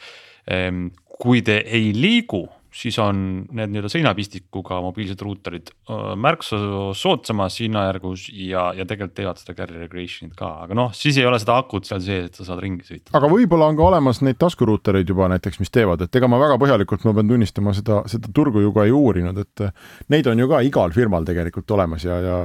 [0.51, 0.89] Ehm,
[1.21, 2.43] kui te ei liigu
[2.75, 3.17] siis on
[3.55, 5.71] need nii-öelda seinapistikuga mobiilsed ruuterid
[6.19, 6.57] märksa
[6.97, 11.39] soodsamas hinnajärgus ja, ja tegelikult teevad seda carrier aggregation'it ka, aga noh, siis ei ole
[11.41, 13.13] seda akut seal sees, et sa saad ringi sõita.
[13.15, 16.59] aga võib-olla on ka olemas neid taskuruutereid juba näiteks, mis teevad, et ega ma väga
[16.61, 19.67] põhjalikult, ma pean tunnistama, seda, seda turgu ju ka ei uurinud, et
[20.11, 22.37] neid on ju ka igal firmal tegelikult olemas ja, ja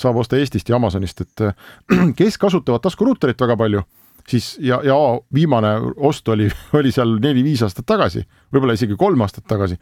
[0.00, 1.48] saab osta Eestist ja Amazonist, et
[2.20, 3.84] kes kasutavad taskuruuterit väga palju
[4.28, 4.96] siis ja, ja
[5.34, 9.78] viimane ost oli, oli seal neli-viis aastat tagasi, võib-olla isegi kolm aastat tagasi.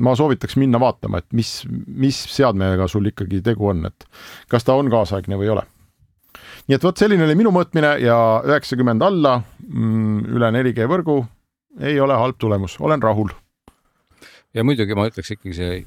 [0.00, 4.06] ma soovitaks minna vaatama, et mis, mis seadmega sul ikkagi tegu on, et
[4.48, 5.66] kas ta on kaasaegne või ei ole.
[6.68, 11.20] nii et vot selline oli minu mõõtmine ja üheksakümmend alla mm, üle 4G võrgu
[11.80, 13.30] ei ole halb tulemus, olen rahul.
[14.54, 15.82] ja muidugi ma ütleks ikkagi see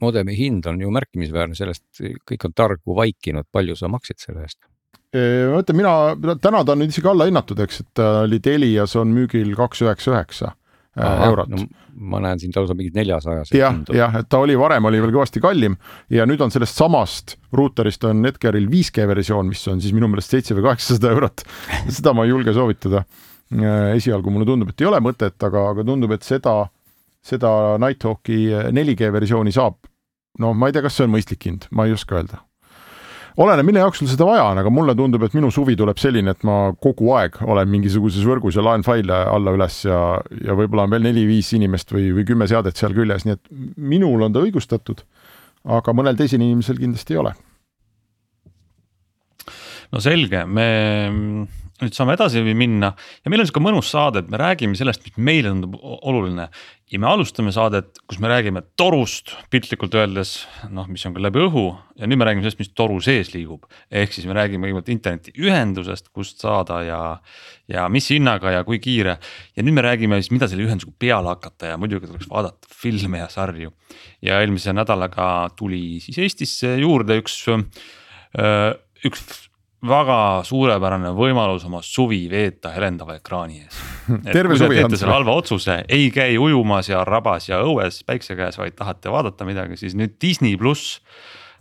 [0.00, 4.69] modemi hind on ju märkimisväärne, sellest kõik on targu vaikinud, palju sa maksid selle eest?
[5.16, 8.94] Ma ütlen, mina, täna ta on nüüd isegi alla hinnatud, eks, et ta oli Telias
[8.98, 11.64] on müügil kaks üheksa üheksa äh, eurot no,.
[12.10, 13.50] ma näen siin lausa mingit neljasajas.
[13.54, 15.74] jah, jah, et ta oli varem oli veel kõvasti kallim
[16.14, 20.36] ja nüüd on sellest samast ruuterist on Netgearil 5G versioon, mis on siis minu meelest
[20.36, 21.44] seitse või kaheksasada eurot
[21.98, 23.04] seda ma ei julge soovitada.
[23.50, 26.54] Äh, esialgu mulle tundub, et ei ole mõtet, aga, aga tundub, et seda,
[27.26, 27.50] seda
[27.82, 29.80] Nighthawki 4G versiooni saab.
[30.38, 32.44] no ma ei tea, kas see on mõistlik hind, ma ei oska öelda
[33.36, 36.34] oleneb, mille jaoks sul seda vaja on, aga mulle tundub, et minu suvi tuleb selline,
[36.34, 40.00] et ma kogu aeg olen mingisuguses võrgus ja laen faile alla-üles ja,
[40.46, 44.26] ja võib-olla on veel neli-viis inimest või, või kümme seadet seal küljes, nii et minul
[44.26, 45.04] on ta õigustatud.
[45.64, 47.34] aga mõnel teisel inimesel kindlasti ei ole.
[49.92, 50.68] no selge, me
[51.84, 52.92] nüüd saame edasi minna
[53.24, 56.48] ja meil on sihuke mõnus saade, et me räägime sellest, mis meile tundub oluline.
[56.90, 61.38] ja me alustame saadet, kus me räägime torust piltlikult öeldes, noh, mis on ka läbi
[61.44, 61.64] õhu
[62.00, 63.66] ja nüüd me räägime sellest, mis toru sees liigub.
[63.90, 67.00] ehk siis me räägime kõigepealt internetiühendusest, kust saada ja,
[67.70, 69.18] ja mis hinnaga ja kui kiire.
[69.56, 73.22] ja nüüd me räägime siis, mida selle ühendusega peale hakata ja muidugi tuleks vaadata filme
[73.22, 73.72] ja sarju.
[74.22, 77.38] ja eelmise nädalaga tuli siis Eestisse juurde üks,
[79.06, 79.49] üks
[79.86, 83.80] väga suurepärane võimalus oma suvi veeta helendava ekraani ees.
[84.36, 84.76] terve suvi.
[84.76, 89.12] teete selle halva otsuse, ei käi ujumas ja rabas ja õues päikse käes, vaid tahate
[89.12, 90.98] vaadata midagi, siis nüüd Disney pluss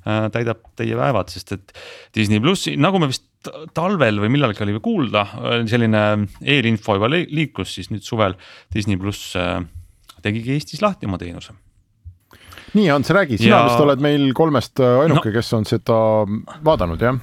[0.04, 1.74] äh, täidab teie päevad, sest et
[2.16, 3.26] Disney plussi, nagu me vist
[3.72, 5.24] talvel või millalgi oli kuulda,
[5.72, 6.04] selline
[6.44, 8.36] eelinfo juba liikus, siis nüüd suvel
[8.76, 9.62] Disney pluss äh,
[10.26, 11.56] tegigi Eestis lahti oma teenuse
[12.76, 13.66] nii, Ants, räägi, sina ja...
[13.66, 16.00] vist oled meil kolmest ainuke no., kes on seda
[16.68, 17.18] vaadanud, jah?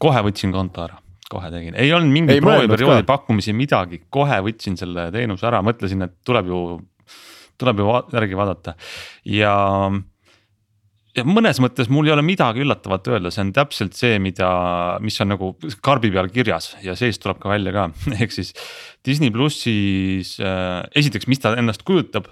[0.00, 5.10] Kohe võtsin konto ära, kohe tegin, ei olnud mingit prooviperioodi pakkumisi, midagi, kohe võtsin selle
[5.14, 6.62] teenuse ära, mõtlesin, et tuleb ju,
[7.60, 8.76] tuleb ju järgi vaadata.
[9.28, 9.54] Ja
[11.16, 14.50] ja mõnes mõttes mul ei ole midagi üllatavat öelda, see on täpselt see, mida,
[15.02, 15.52] mis on nagu
[15.84, 17.88] karbi peal kirjas ja seest tuleb ka välja ka,
[18.20, 18.54] ehk siis
[19.06, 22.30] Disney plussis äh, esiteks, mis ta ennast kujutab.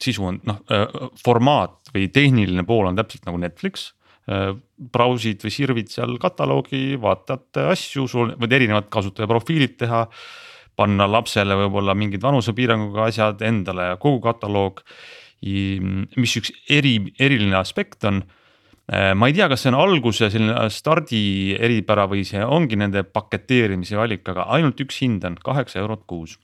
[0.00, 0.86] sisu on noh äh,
[1.20, 3.90] formaat või tehniline pool on täpselt nagu Netflix
[4.92, 10.06] brausid või sirvid seal kataloogi, vaatad asju, sul võid erinevad kasutajaprofiilid teha.
[10.80, 14.80] panna lapsele võib-olla mingid vanusepiiranguga asjad endale kogu kataloog.
[16.16, 18.22] mis üks eri, eriline aspekt on
[18.92, 23.02] äh, ma ei tea, kas see on alguse selline stardi eripära või see ongi nende
[23.02, 26.38] paketeerimise valik, aga ainult üks hind on kaheksa eurot kuus.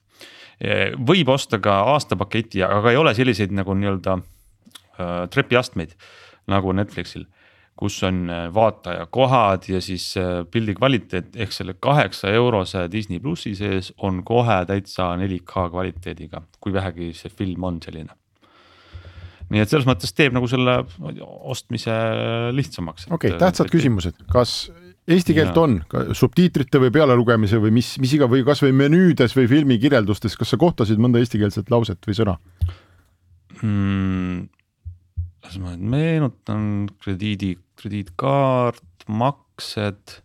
[0.64, 4.18] Äh, võib osta ka aastapaketi, aga ei ole selliseid nagu nii-öelda
[5.28, 5.90] trepiastmeid
[6.48, 7.26] nagu Netflixil
[7.76, 13.54] kus on äh, vaatajakohad ja siis äh, pildi kvaliteet ehk selle kaheksa eurose Disney plussi
[13.58, 18.16] sees on kohe täitsa 4K kvaliteediga, kui vähegi see film on selline.
[19.52, 20.80] nii et selles mõttes teeb nagu selle
[21.52, 21.92] ostmise
[22.56, 23.10] lihtsamaks.
[23.10, 24.56] okei okay,, tähtsad et, küsimused, kas
[25.06, 25.62] eesti keelt ja.
[25.62, 30.54] on subtiitrite või pealelugemise või mis, mis iga või kasvõi menüüdes või filmi kirjeldustes, kas
[30.54, 32.38] sa kohtasid mõnda eestikeelset lauset või sõna
[33.60, 34.55] mm,?
[35.46, 36.62] Las ma nüüd meenutan,
[37.02, 40.20] krediidi, krediitkaart, maksed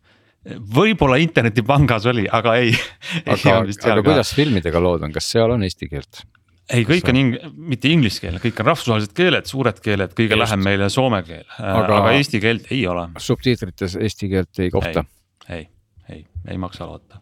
[0.73, 2.73] võib-olla internetipangas oli, aga ei.
[3.33, 6.23] aga, aga kuidas filmidega lood on, kas seal on eesti keelt?
[6.71, 7.37] ei, kõik on ing-,
[7.71, 10.43] mitte inglise keel, kõik on rahvusvahelised keeled, suured keeled, kõige Just.
[10.45, 13.09] lähem meile soome keel, aga, aga eesti keelt ei ole.
[13.21, 15.03] subtiitrites eesti keelt ei kohta?
[15.49, 15.67] ei, ei,
[16.15, 17.19] ei, ei maksa loota.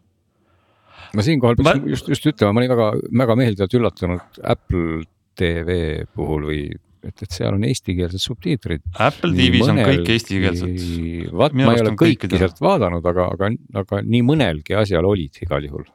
[1.18, 1.96] ma siinkohal peaks ma...
[1.96, 2.92] just, just ütlema, ma olin väga,
[3.24, 5.02] väga meeldivalt üllatunud Apple
[5.40, 5.80] TV
[6.14, 6.62] puhul või
[7.04, 8.84] et, et seal on eestikeelsed subtiitrid.
[8.96, 10.82] Apple TV-s on kõik eestikeelsed.
[11.42, 15.66] vaat ma ei ole kõiki sealt vaadanud, aga, aga, aga nii mõnelgi asjal olid igal
[15.70, 15.88] juhul.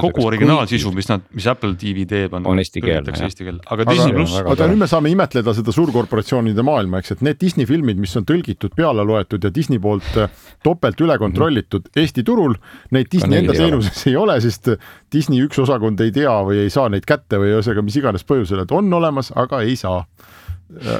[0.00, 3.86] Kogu originaalsisu, mis nad, mis Apple TV teeb, on, on eesti keel, eesti keel, aga
[3.88, 4.36] Disney pluss.
[4.44, 8.26] oota, nüüd me saame imetleda seda suurkorporatsioonide maailma, eks, et need Disney filmid, mis on
[8.28, 10.30] tõlgitud, peale loetud ja Disney poolt äh,
[10.66, 12.00] topelt üle kontrollitud mm -hmm.
[12.00, 12.54] Eesti turul,
[12.94, 14.70] neid Disney enda teenuses ei ole, sest
[15.12, 18.62] Disney üks osakond ei tea või ei saa neid kätte või ühesõnaga mis iganes põhjusel,
[18.62, 20.04] et on olemas, aga ei saa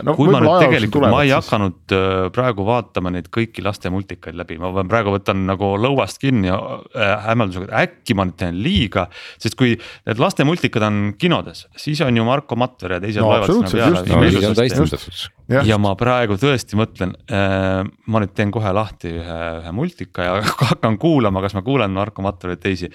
[0.06, 1.46] no, kui ma nüüd tegelikult, ma ei siis...
[1.46, 6.52] hakanud äh, praegu vaatama neid kõiki laste multikaid läbi, ma praegu võtan nagu lõuast kinni
[6.52, 9.06] äh, hämmeldusega, et äkki ma nüüd teen liiga.
[9.40, 13.30] sest kui need laste multikad on kinodes, siis on ju Marko Matvere ja teised no,
[13.32, 15.39] loevad sinna peale.
[15.50, 20.38] Ja ma praegu tõesti mõtlen äh,, ma nüüd teen kohe lahti ühe, ühe multika ja
[20.70, 22.90] hakkan kuulama, kas ma kuulen Marko Matverit teisi.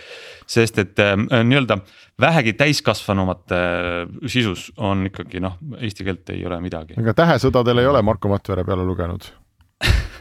[0.48, 1.80] sest et äh, nii-öelda
[2.22, 3.60] vähegi täiskasvanumate
[4.32, 6.98] sisus on ikkagi noh, eesti keelt ei ole midagi.
[7.02, 9.30] aga Tähesõdadel ei ole Marko Matvere peale lugenud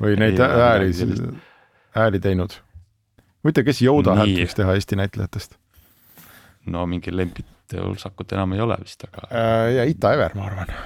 [0.03, 0.93] või neid hääli,
[1.95, 2.59] hääli teinud?
[3.45, 5.59] huvitav, kes Yoda häält võiks teha Eesti näitlejatest?
[6.75, 9.73] no mingi Lembit Ulsakut enam ei ole vist, aga äh,.
[9.79, 10.79] ja Ita Ever, ma arvan.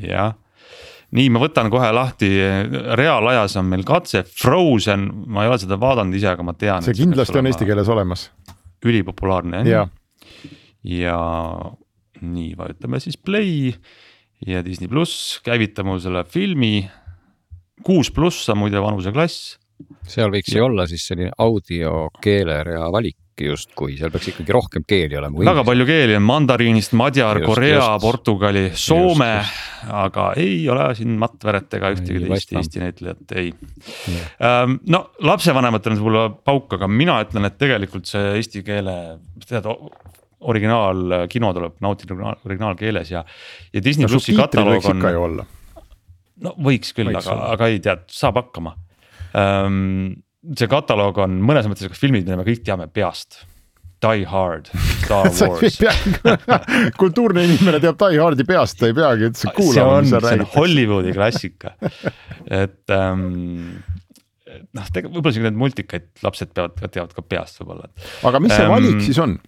[0.00, 0.36] jah
[1.16, 2.28] nii, ma võtan kohe lahti,
[2.98, 6.84] reaalajas on meil katse, Frozen, ma ei ole seda vaadanud ise, aga ma tean.
[6.84, 8.28] see kindlasti on eesti keeles olemas.
[8.84, 9.86] ülipopulaarne on ju
[10.88, 11.18] ja
[12.20, 13.72] nii, vajutame siis play
[14.46, 16.88] ja Disney pluss, käivitame selle filmi.
[17.82, 19.58] kuus pluss on muide vanuseklass.
[20.08, 22.90] seal võiks ju olla siis selline audio, keelerea
[23.38, 25.38] valik justkui, seal peaks ikkagi rohkem keeli olema.
[25.46, 29.30] väga palju keeli on mandariinist, madjar, korea, Portugali, soome,
[29.88, 33.52] aga ei ole siin Matt Veret ega ühtegi teist Eesti näitlejat, ei.
[34.42, 38.96] Ähm, no lapsevanematel on see võib-olla pauk, aga mina ütlen, et tegelikult see eesti keele,
[39.46, 39.68] tead
[40.38, 42.14] originaalkino tuleb nautida
[42.46, 43.24] originaalkeeles ja,
[43.74, 45.42] ja Disney no, plussi kataloog on.
[46.46, 48.76] no võiks küll, aga, aga ei tead, saab hakkama
[49.34, 50.16] um,.
[50.56, 53.42] See kataloog on mõnes mõttes filmid, mida me kõik teame peast
[54.04, 54.70] Die Hard,
[55.02, 55.78] Star Wars
[57.00, 60.54] kultuurne inimene teab Die Hardi peast, ta ei peagi üldse kuulama, mis seal räägitakse.
[60.54, 61.74] Hollywoodi klassika,
[62.46, 63.82] et ähm,
[64.78, 67.90] noh, võib-olla isegi need multikaid lapsed peavad, teavad ka peast võib-olla.
[68.30, 69.38] aga mis see ähm, valik siis on?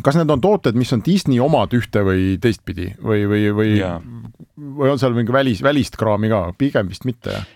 [0.00, 3.74] kas need on tooted, mis on Disney omad ühte või teistpidi või, või, või,
[4.56, 7.50] või on seal mingi välis, välist kraami ka, pigem vist mitte jah?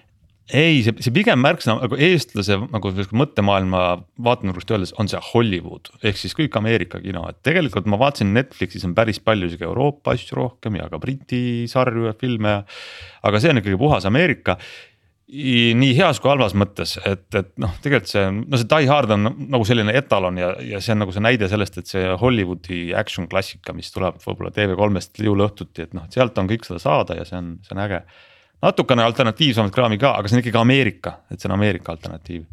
[0.54, 3.82] Ei, see, see pigem märksõna nagu eestlase nagu mõttemaailma
[4.22, 8.86] vaatenurgast öeldes on see Hollywood ehk siis kõik Ameerika kino, et tegelikult ma vaatasin Netflixis
[8.86, 12.60] on päris palju isegi Euroopa asju rohkem ja ka Briti sarju ja filme.
[13.26, 14.56] Aga see on ikkagi puhas Ameerika.
[15.26, 19.26] nii heas kui halvas mõttes, et, et noh, tegelikult see, no see Die Hard on
[19.50, 23.26] nagu selline etalon ja, ja see on nagu see näide sellest, et see Hollywoodi action
[23.26, 27.40] klassika, mis tuleb võib-olla TV3-st jõuluõhtuti, et noh, sealt on kõik seda saada ja see
[27.42, 28.04] on, see on äge
[28.62, 32.46] natukene alternatiivsemat kraami ka, aga see on ikkagi Ameerika, et see on Ameerika alternatiiv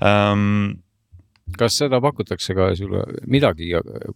[0.00, 0.74] um,
[1.54, 3.70] kas seda pakutakse ka sulle midagi,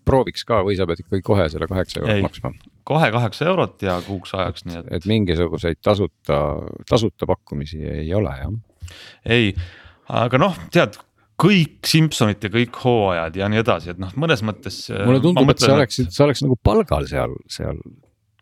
[0.07, 2.53] prooviks ka või sa pead ikkagi kohe selle kaheksa eurot maksma?
[2.91, 4.91] kohe kaheksa eurot ja kuuks ajaks, nii et.
[4.99, 6.41] et mingisuguseid tasuta,
[6.91, 8.91] tasuta pakkumisi ei ole, jah?
[9.31, 9.55] ei,
[10.11, 10.99] aga noh, tead
[11.41, 14.83] kõik Simsonite kõik hooajad ja nii edasi, et noh, mõnes mõttes.
[15.07, 17.79] mulle tundub, et sa oleksid, sa oleks nagu palgal seal, seal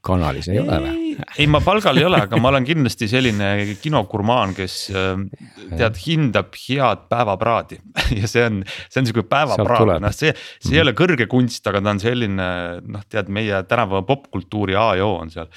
[0.09, 1.09] kanalis ei ole või?
[1.39, 3.51] ei, ma palgal ei ole, aga ma olen kindlasti selline
[3.83, 5.11] kinogurmaan, kes äh,
[5.75, 7.83] tead, hindab head päevapraadi.
[8.19, 10.31] Ja see on, see on sihuke päevapraad, noh, see,
[10.65, 12.47] see ei ole kõrge kunst, aga ta on selline
[12.81, 15.51] noh, tead meie tänapäeva popkultuuri A ja O on seal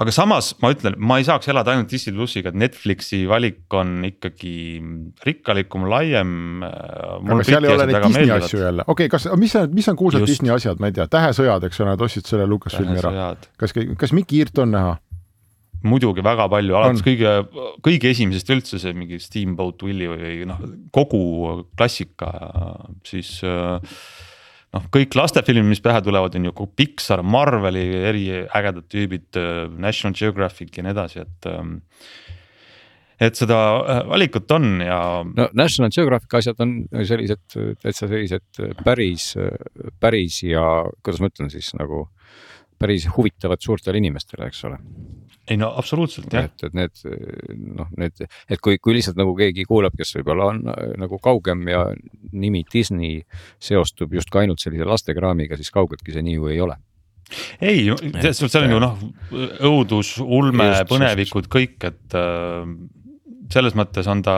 [0.00, 3.98] aga samas ma ütlen, ma ei saaks elada ainult Disney plussiga, et Netflixi valik on
[4.08, 4.54] ikkagi
[5.26, 6.32] rikkalikum, laiem.
[6.64, 8.48] Äh, aga seal ei ole neid Disney meeldivad.
[8.48, 10.36] asju jälle, okei okay,, kas, mis on, mis on kuulsad Just.
[10.36, 13.30] Disney asjad, ma ei tea, Tähesõjad, eks ole, nad ostsid selle Lucasfilmi ära.
[13.60, 14.98] kas, kas Mikki Hirt on näha?
[15.86, 17.30] muidugi väga palju, alates kõige,
[17.84, 20.60] kõige esimesest üldse see mingi Steamboat Willie või noh,
[20.92, 21.22] kogu
[21.72, 22.28] klassika
[23.08, 23.80] siis äh,
[24.76, 30.76] noh, kõik lastefilmid, mis pähe tulevad, on ju Pixar, Marveli eriägedad tüübid, äh, National Geographic
[30.76, 31.78] ja nii edasi, et ähm,
[33.20, 35.00] et seda äh, valikut on ja.
[35.26, 37.42] no National Geographic asjad on sellised
[37.82, 39.34] täitsa sellised päris,
[40.00, 40.64] päris ja
[41.02, 42.06] kuidas ma ütlen siis nagu
[42.80, 44.78] päris huvitavad suurtele inimestele, eks ole.
[45.50, 46.46] Ei no absoluutselt jah.
[46.46, 47.00] et, et need
[47.78, 51.66] noh, need, et kui, kui lihtsalt nagu keegi kuulab, kes võib-olla on äh, nagu kaugem
[51.70, 51.82] ja
[52.32, 53.18] nimi Disney
[53.62, 56.78] seostub justkui ainult sellise lastekraamiga, siis kaugeltki see nii ju ei ole.
[57.62, 57.84] Ei,
[58.34, 59.02] seal on ju noh,
[59.68, 62.64] õudus, ulme, põnevikud, kõik, et äh,
[63.54, 64.36] selles mõttes on ta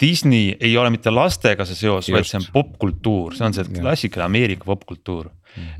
[0.00, 4.26] Disney ei ole mitte lastega see seos, vaid see on popkultuur, see on see klassikaline
[4.26, 5.30] Ameerika popkultuur.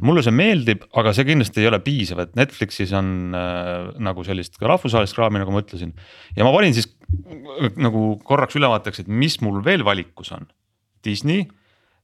[0.04, 4.58] Mulle see meeldib, aga see kindlasti ei ole piisav, et Netflixis on äh, nagu sellist
[4.60, 5.94] ka rahvusvahelist kraami, nagu ma ütlesin.
[6.36, 6.90] ja ma valin siis
[7.76, 10.48] nagu korraks ülevaateks, et mis mul veel valikus on.
[11.04, 11.44] Disney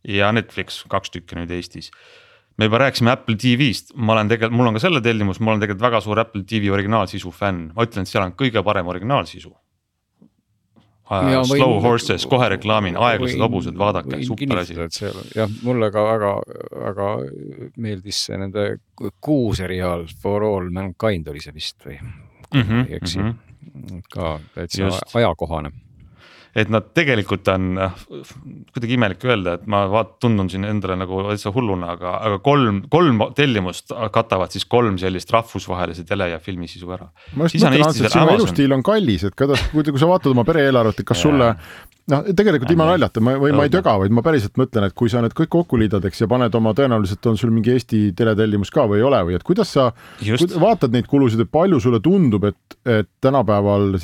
[0.04, 1.90] ja Netflix, kaks tükki nüüd Eestis.
[2.60, 5.62] Me juba rääkisime Apple TV-st, ma olen tegelikult, mul on ka selle tellimus, ma olen
[5.62, 9.54] tegelikult väga suur Apple TV originaalsisu fänn, ma ütlen, et seal on kõige parem originaalsisu
[11.10, 14.76] Uh, slow võin, horses, kohe reklaamin, aeglased hobused, vaadake, super asi.
[15.34, 16.32] jah, mulle ka väga,
[16.84, 17.08] väga
[17.82, 18.66] meeldis see nende
[19.18, 23.34] kuu seriaal For All Mankind oli see vist või mm, -hmm, ei eksi mm,
[23.74, 24.02] -hmm.
[24.14, 25.72] ka täitsa ajakohane
[26.54, 28.00] et nad tegelikult on noh,
[28.74, 32.82] kuidagi imelik öelda, et ma vaat-, tundun siin endale nagu täitsa hulluna, aga, aga kolm,
[32.90, 37.10] kolm tellimust katavad siis kolm sellist rahvusvahelise tele ja filmisisu ära.
[37.36, 40.46] ma just mõtlen, Ants, et sinu elustiil on kallis, et kuidas, kui, sa vaatad oma
[40.48, 41.54] pere eelarvet, et kas sulle
[42.10, 45.10] noh, tegelikult ilma naljata, ma, või ma ei töga, vaid ma päriselt mõtlen, et kui
[45.12, 48.72] sa need kõik kokku liidad, eks, ja paned oma, tõenäoliselt on sul mingi Eesti teletellimus
[48.74, 49.90] ka või ei ole või et kuidas sa
[50.24, 50.56] Just.
[50.60, 53.94] vaatad neid kulusid, et palju sulle tundub, et, et tänapäeval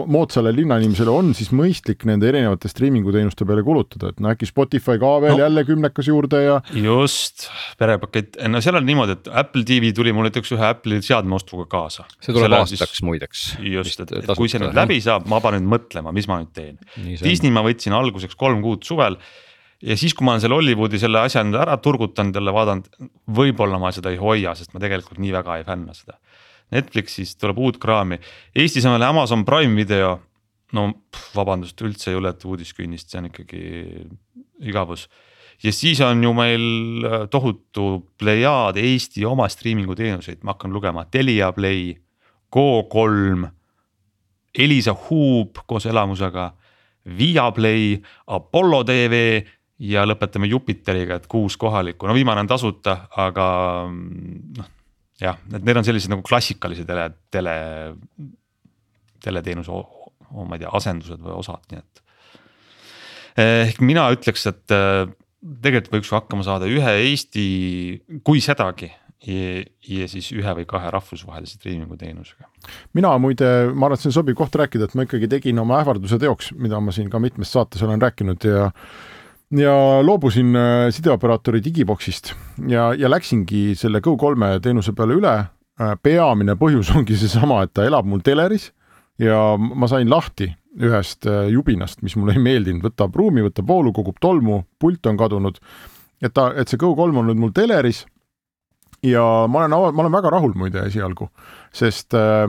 [0.00, 4.98] moodsale linnainimesele on siis mõistlik nende erinevate striimingu teenuste peale kulutada, et no äkki Spotify
[5.00, 6.60] ka veel no, jälle kümnekas juurde ja.
[6.76, 7.48] just,
[7.80, 11.66] perepakett, no seal on niimoodi, et Apple TV tuli mul näiteks ühe Apple'i seadme ostuga
[11.70, 12.06] kaasa.
[12.18, 13.04] see tuleb Selle aastaks siis...
[13.06, 13.44] muideks.
[13.64, 16.52] just, et, et kui see nüüd läbi saab, ma pean nüüd mõtlema, mis ma nüüd
[16.56, 16.80] teen.
[17.20, 19.18] Disney ma võtsin alguseks kolm kuud suvel
[19.82, 22.88] ja siis, kui ma olen selle Hollywoodi selle asja nüüd ära turgutanud, jälle vaadanud,
[23.36, 26.18] võib-olla ma seda ei hoia, sest ma tegelikult nii väga ei fänna seda.
[26.74, 28.20] Netflixis tuleb uut kraami,
[28.54, 30.18] Eestis on veel Amazon Prime video.
[30.76, 33.62] No pff, vabandust, üldse ei juleta uudiskünnist, see on ikkagi
[34.70, 35.08] igavus.
[35.62, 41.04] ja siis on ju meil äh, tohutu plejaad Eesti oma striimingu teenuseid, ma hakkan lugema
[41.10, 41.94] Telia Play,
[42.50, 43.48] Go3,
[44.58, 46.50] Elisa Hub koos elamusega
[47.18, 47.96] Viaplay,
[48.26, 49.44] Apollo tv
[49.80, 53.46] ja lõpetame Jupiteriga, et kuus kohalikku, no viimane on tasuta, aga
[53.88, 54.68] noh.
[55.20, 57.54] jah, et need on sellised nagu klassikalise tele, tele,
[59.24, 59.72] teleteenuse,
[60.34, 62.06] ma ei tea, asendused või osad, nii et
[63.40, 65.04] ehk mina ütleks, et äh,
[65.62, 67.44] tegelikult võiks ju hakkama saada ühe Eesti,
[68.26, 68.90] kui sedagi
[69.26, 72.48] ja, ja siis ühe või kahe rahvusvahelise striimingu teenusega.
[72.96, 75.80] mina muide, ma arvan, et see on sobiv koht rääkida, et ma ikkagi tegin oma
[75.80, 78.68] ähvarduse teoks, mida ma siin ka mitmes saates olen rääkinud ja
[79.56, 79.74] ja
[80.06, 82.34] loobusin äh, sideoperaatori digiboksist
[82.70, 85.32] ja, ja läksingi selle Go3 teenuse peale üle.
[85.80, 88.70] Äh, peamine põhjus ongi seesama, et ta elab mul teleris
[89.20, 90.48] ja ma sain lahti
[90.80, 95.18] ühest äh, jubinast, mis mulle ei meeldinud, võtab ruumi, võtab voolu, kogub tolmu, pult on
[95.18, 95.58] kadunud.
[96.22, 98.04] et ta, et see Go3 on nüüd mul teleris.
[99.02, 101.30] Ja ma olen, ma olen väga rahul muide esialgu,
[101.72, 102.46] sest äh,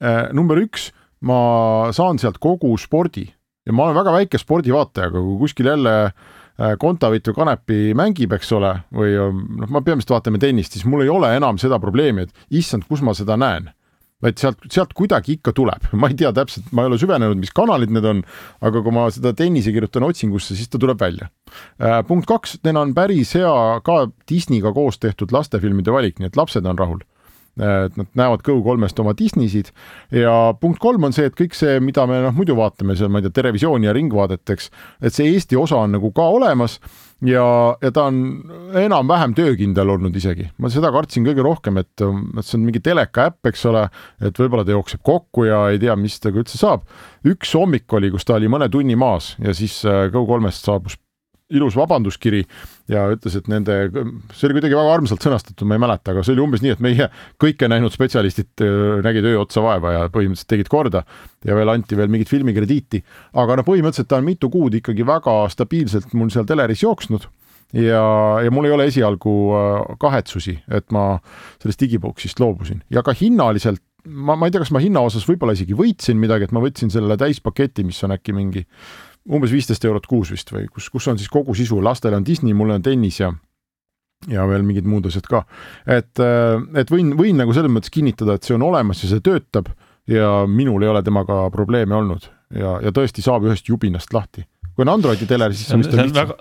[0.00, 3.26] äh, number üks, ma saan sealt kogu spordi.
[3.66, 8.32] Ja ma olen väga väike spordivaataja, aga kui kuskil jälle äh, Kontaveit või Kanepi mängib,
[8.38, 12.24] eks ole, või noh, ma peamiselt vaatame tennist, siis mul ei ole enam seda probleemi,
[12.24, 13.68] et issand, kus ma seda näen
[14.24, 17.54] vaid sealt, sealt kuidagi ikka tuleb, ma ei tea täpselt, ma ei ole süvenenud, mis
[17.54, 18.24] kanalid need on,
[18.64, 21.30] aga kui ma seda tennise kirjutan otsingusse, siis ta tuleb välja.
[21.78, 22.00] Äh,.
[22.08, 23.52] punkt kaks, neil on päris hea
[23.86, 24.00] ka
[24.30, 27.06] Disneyga koos tehtud lastefilmide valik, nii et lapsed on rahul.
[27.58, 29.72] Et nad näevad Go3-st oma Disneysid.
[30.14, 33.18] Ja punkt kolm on see, et kõik see, mida me noh muidu vaatame seal, ma
[33.18, 34.70] ei tea, Terevisiooni ja Ringvaadet, eks,
[35.02, 36.78] et see Eesti osa on nagu ka olemas
[37.26, 37.46] ja,
[37.82, 38.20] ja ta on
[38.78, 43.28] enam-vähem töökindel olnud isegi, ma seda kartsin kõige rohkem, et, et see on mingi teleka
[43.32, 43.86] äpp, eks ole,
[44.22, 46.86] et võib-olla ta jookseb kokku ja ei tea, mis temaga üldse saab.
[47.26, 50.98] üks hommik oli, kus ta oli mõne tunni maas ja siis äh, Go3-st saabus
[51.54, 52.42] ilus vabanduskiri
[52.92, 53.76] ja ütles, et nende,
[54.36, 56.84] see oli kuidagi väga armsalt sõnastatud, ma ei mäleta, aga see oli umbes nii, et
[56.84, 57.08] meie
[57.40, 61.04] kõike näinud spetsialistid äh, nägid öö otsa vaeva ja põhimõtteliselt tegid korda
[61.48, 63.02] ja veel anti veel mingit filmikrediiti.
[63.40, 67.28] aga no põhimõtteliselt ta on mitu kuud ikkagi väga stabiilselt mul seal teleris jooksnud
[67.72, 68.04] ja,
[68.44, 71.10] ja mul ei ole esialgu äh, kahetsusi, et ma
[71.62, 75.56] sellest digiboksist loobusin ja ka hinnaliselt ma, ma ei tea, kas ma hinna osas võib-olla
[75.56, 78.64] isegi võitsin midagi, et ma võtsin selle täispaketi, mis on äkki mingi
[79.28, 82.56] umbes viisteist eurot kuus vist või kus, kus on siis kogu sisu, lastele on Disney,
[82.56, 83.32] mulle on tennis ja
[84.26, 85.44] ja veel mingid muud asjad ka.
[85.86, 89.22] et, äh, et võin, võin nagu selles mõttes kinnitada, et see on olemas ja see
[89.24, 89.70] töötab
[90.10, 94.46] ja minul ei ole temaga probleeme olnud ja, ja tõesti saab ühest jubinast lahti.
[94.74, 96.32] kui on Androidi teler, siis on vist lihtsam.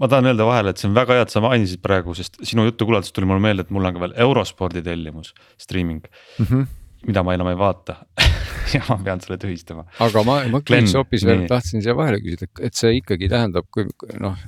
[0.00, 2.66] ma tahan öelda vahele, et see on väga hea, et sa mainisid praegu, sest sinu
[2.68, 6.44] juttu kuulates tuli mulle meelde, et mul on ka veel eurospordi tellimus, streaming mm.
[6.44, 6.68] -hmm
[7.06, 7.94] mida ma enam ei vaata
[8.76, 9.86] ja ma pean selle tühistama.
[10.04, 13.88] aga ma, ma küsiks hoopis veel, tahtsin siia vahele küsida, et see ikkagi tähendab, kui
[14.20, 14.38] noh,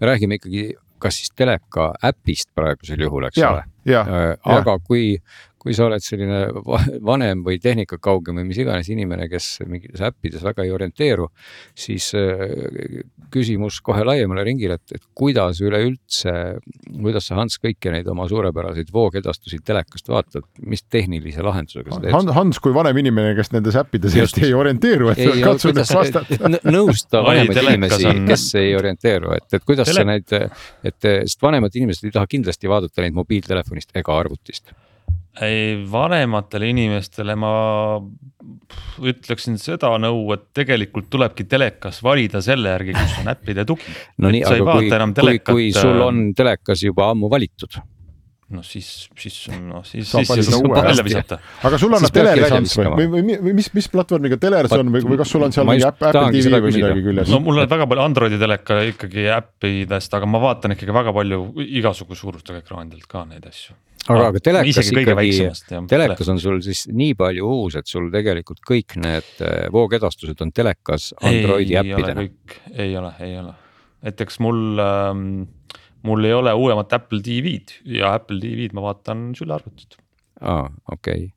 [0.00, 0.72] me räägime ikkagi
[1.04, 3.64] kas siis teleka äpist praegusel juhul, eks ja, ole.
[3.84, 4.22] Äh,
[4.56, 4.82] aga ja.
[4.88, 5.18] kui,
[5.64, 6.40] kui sa oled selline
[7.04, 11.30] vanem või tehnikakaugem või mis iganes inimene, kes mingites äppides väga ei orienteeru,
[11.78, 13.00] siis äh,
[13.32, 16.34] küsimus kohe laiemale ringile, et, et kuidas üleüldse,
[16.92, 22.32] kuidas sa, Hans, kõiki neid oma suurepäraseid voogedastusi telekast vaatad, mis tehnilise lahendusega sa teed?
[22.36, 26.52] Hans kui vanem inimene, kes nendes äppides hästi ei orienteeru, et ei, katsu nüüd vastata.
[26.76, 30.04] nõusta vanemaid inimesi kes ei orienteeru, et, et kuidas Tele...
[30.04, 30.38] sa neid,
[30.84, 34.74] et sest vanemad inimesed ei taha kindlasti vaadata neid mobiiltelefonist ega arvutist
[35.42, 37.54] ei, vanematele inimestele ma
[39.02, 43.96] ütleksin seda nõu, et tegelikult tulebki telekas valida selle järgi, kus on äppide tugi.
[44.22, 47.80] no nii, aga kui, kui, kui sul äh, on telekas juba ammu valitud
[48.54, 51.38] noh, siis, siis noh, siis, siis, siis saab välja visata.
[51.64, 55.04] aga sul on teleris või, või, või, või mis, mis platvormiga teler see on või,
[55.06, 57.32] või kas sul on seal mingi äpp, Apple TV või midagi küljes?
[57.32, 61.40] no mul on väga palju Androidi teleka ikkagi äppidest, aga ma vaatan ikkagi väga palju
[61.80, 63.76] igasugu suurustega ekraanidelt ka neid asju
[64.08, 65.34] aga, aga telekas ikkagi,
[65.90, 70.52] telekas on sul siis nii palju uus, et sul tegelikult kõik need äh, voogedastused on
[70.54, 72.26] telekas Androidi äppidena?
[72.74, 73.54] ei ole, ei ole,
[74.06, 75.28] näiteks mul ähm,
[76.04, 79.98] mul ei ole uuemat Apple TV-d ja Apple TV-d ma vaatan sülearvutit.
[80.40, 81.32] aa, okei okay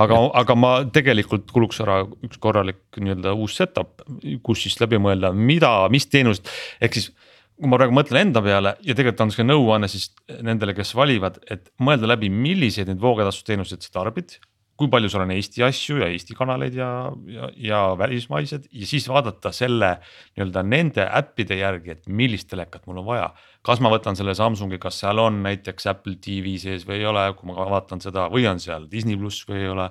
[0.00, 4.02] aga, aga ma tegelikult kuluks ära üks korralik nii-öelda uus setup,
[4.44, 6.48] kus siis läbi mõelda, mida, mis teenust,
[6.80, 7.10] ehk siis
[7.58, 10.12] kui ma praegu mõtlen enda peale ja tegelikult on see nõuanne siis
[10.46, 14.38] nendele, kes valivad, et mõelda läbi, milliseid neid voogedastusteenuseid sa tarbid.
[14.78, 16.88] kui palju sul on Eesti asju ja Eesti kanaleid ja,
[17.26, 19.96] ja, ja välismaised ja siis vaadata selle
[20.36, 23.32] nii-öelda nende äppide järgi, et millist telekat mul on vaja.
[23.66, 27.26] kas ma võtan selle Samsungi, kas seal on näiteks Apple TV sees või ei ole,
[27.34, 29.88] kui ma vaatan seda või on seal Disney pluss või ei ole.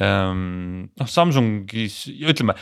[0.00, 2.56] Ehm, noh, Samsungis ütleme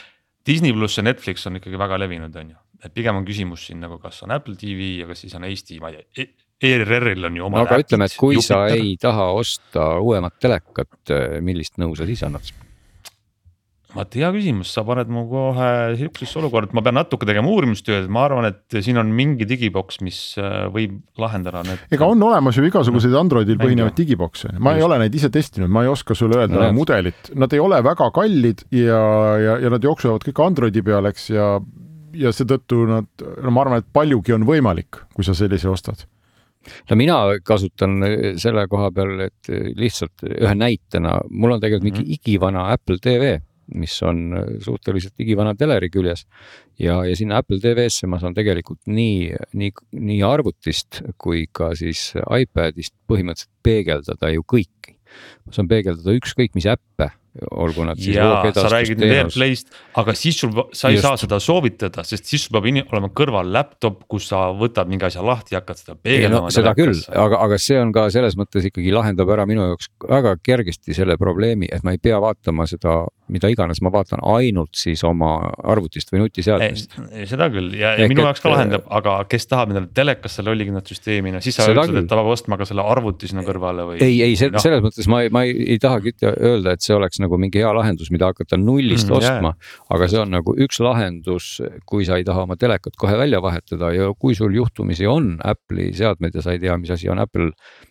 [0.47, 3.83] Disney pluss ja Netflix on ikkagi väga levinud, on ju et pigem on küsimus siin
[3.83, 7.29] nagu, kas on Apple TV ja kas siis on Eesti, ma ei tea e, ERR-il
[7.29, 7.65] on ju oma.
[7.65, 8.49] aga ütleme, et kui Jupiter.
[8.69, 11.15] sa ei taha osta uuemat telekat,
[11.45, 12.53] millist nõu sa siis annad?
[13.95, 15.69] vaat hea küsimus, sa paned mu kohe
[15.99, 20.01] sihukesesse olukorda, et ma pean natuke tegema uurimustööd, ma arvan, et siin on mingi digiboks,
[20.07, 21.83] mis äh, võib lahendada need.
[21.95, 24.81] ega on olemas ju igasuguseid Androidil põhinevaid digibokse, ma Just.
[24.81, 27.81] ei ole neid ise testinud, ma ei oska sulle öelda no, mudelit, nad ei ole
[27.87, 29.03] väga kallid ja,
[29.43, 31.53] ja, ja nad jooksevad kõik Androidi peal, eks, ja
[32.15, 33.11] ja seetõttu nad,
[33.43, 36.07] no ma arvan, et paljugi on võimalik, kui sa sellise ostad
[36.91, 38.01] no mina kasutan
[38.41, 42.19] selle koha peal, et lihtsalt ühe näitena, mul on tegelikult mingi mhm.
[42.19, 43.39] igivana Apple TV,
[43.81, 46.27] mis on suhteliselt igivana teleri küljes.
[46.79, 52.11] ja, ja sinna Apple TV-sse ma saan tegelikult nii, nii, nii arvutist kui ka siis
[52.19, 54.97] iPadist põhimõtteliselt peegeldada ju kõiki.
[55.47, 57.13] ma saan peegeldada ükskõik mis äppe
[57.51, 59.69] olgu nad siis AirPlayst,
[60.01, 61.05] aga siis sul, sa ei Just.
[61.05, 65.23] saa seda soovitada, sest siis sul peab olema kõrval laptop, kus sa võtad mingi asja
[65.23, 66.55] lahti ja hakkad seda peegeldama no,.
[66.55, 70.35] seda küll, aga, aga see on ka selles mõttes ikkagi lahendab ära minu jaoks väga
[70.43, 75.03] kergesti selle probleemi, et ma ei pea vaatama seda, mida iganes ma vaatan ainult siis
[75.07, 75.37] oma
[75.73, 76.97] arvutist või nutiseadmest.
[77.31, 81.35] seda küll ja, ja minu jaoks ka lahendab, aga kes tahab endale telekasse lollikindlat süsteemi,
[81.35, 84.01] no siis sa ütled, et ta peab ostma ka selle arvuti sinna kõrvale või.
[84.05, 84.63] ei, ei no.
[84.63, 87.73] selles mõttes ma ei, ma ei, ei tahagi öelda, et see oleks nagu mingi hea
[87.77, 89.55] lahendus, mida hakata nullist mm, ostma
[89.91, 91.53] aga see on nagu üks lahendus,
[91.89, 95.91] kui sa ei taha oma telekat kohe välja vahetada ja kui sul juhtumisi on Apple'i
[95.97, 97.51] seadmed ja sa ei tea, mis asi on Apple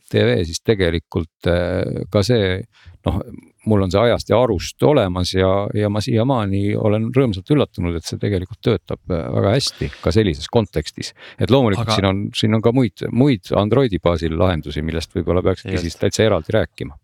[0.10, 2.60] TV, siis tegelikult eh, ka see
[3.08, 3.22] noh,
[3.66, 8.07] mul on see ajast ja arust olemas ja, ja ma siiamaani olen rõõmsalt üllatunud, et
[8.07, 11.14] see tegelikult töötab eh, väga hästi ka sellises kontekstis.
[11.39, 11.99] et loomulikult aga...
[11.99, 16.26] siin on, siin on ka muid, muid Androidi baasil lahendusi, millest võib-olla peakski siis täitsa
[16.30, 16.95] eraldi rääkima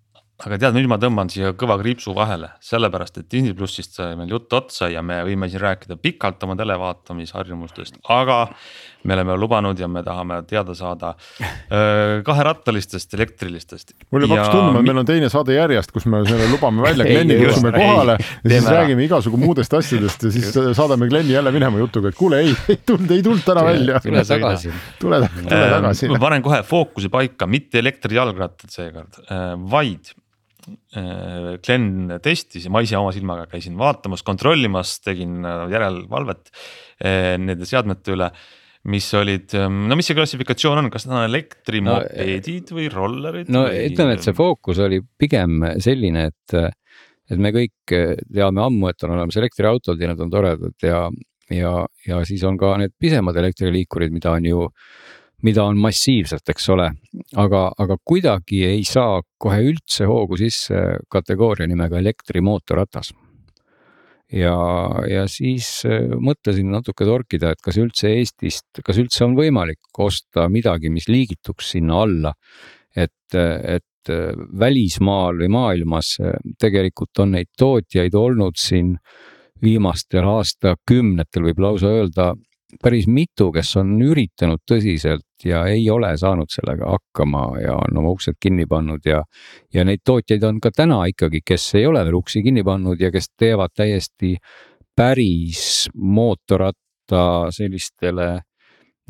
[0.44, 4.34] aga tead, nüüd ma tõmban siia kõva kriipsu vahele, sellepärast et Disney plussist sai meil
[4.34, 8.42] jutt otsa ja me võime siin rääkida pikalt oma televaatamisharjumustest, aga.
[9.06, 11.14] Me oleme lubanud ja me tahame teada saada
[12.26, 13.94] kaherattalistest elektrilistest.
[14.12, 17.08] mul juba hakkas tunduma, et meil on teine saade järjest, kus me selle lubame välja,
[17.12, 21.54] Glenni kutsume kohale ei, ja siis räägime igasugu muudest asjadest ja siis saadame Glenni jälle
[21.56, 24.02] minema jutuga, et kuule, ei, ei tulnud, ei tulnud täna välja.
[24.04, 24.74] tule tagasi.
[25.00, 26.12] tule, tule tagasi.
[26.14, 29.24] ma panen kohe fookuse paika, mitte elektrijalgrattad seekord,
[29.72, 30.16] vaid
[30.96, 37.36] Äh, Glen testis ja ma ise oma silmaga käisin vaatamas, kontrollimas, tegin äh, järelevalvet äh,
[37.42, 38.32] nende seadmete üle
[38.92, 43.52] mis olid, ähm, no mis see klassifikatsioon on, kas need on elektrimopeedid no, või rollerid?
[43.54, 43.86] no või...
[43.92, 46.58] ütleme, et see fookus oli pigem selline, et,
[47.32, 51.02] et me kõik teame ammu, et on olemas elektriautod ja need on toredad ja,
[51.54, 51.76] ja,
[52.06, 54.70] ja siis on ka need pisemad elektriliikurid, mida on ju
[55.46, 56.88] mida on massiivselt, eks ole.
[57.36, 60.82] aga, aga kuidagi ei saa kohe üldse hoogu sisse
[61.12, 63.12] kategooria nimega elektrimootorratas.
[64.34, 64.56] Ja,
[65.10, 70.48] ja siis äh, mõtlesin natuke torkida, et kas üldse Eestist, kas üldse on võimalik osta
[70.52, 72.34] midagi, mis liigituks sinna alla.
[72.96, 78.96] et, et äh, välismaal või maailmas äh, tegelikult on neid tootjaid olnud siin
[79.62, 82.34] viimastel aastakümnetel võib lausa öelda
[82.84, 88.14] päris mitu, kes on üritanud tõsiselt ja ei ole saanud sellega hakkama ja on oma
[88.16, 89.24] uksed kinni pannud ja.
[89.74, 93.12] ja neid tootjaid on ka täna ikkagi, kes ei ole veel uksi kinni pannud ja
[93.12, 94.36] kes teevad täiesti
[94.96, 98.30] päris mootorratta sellistele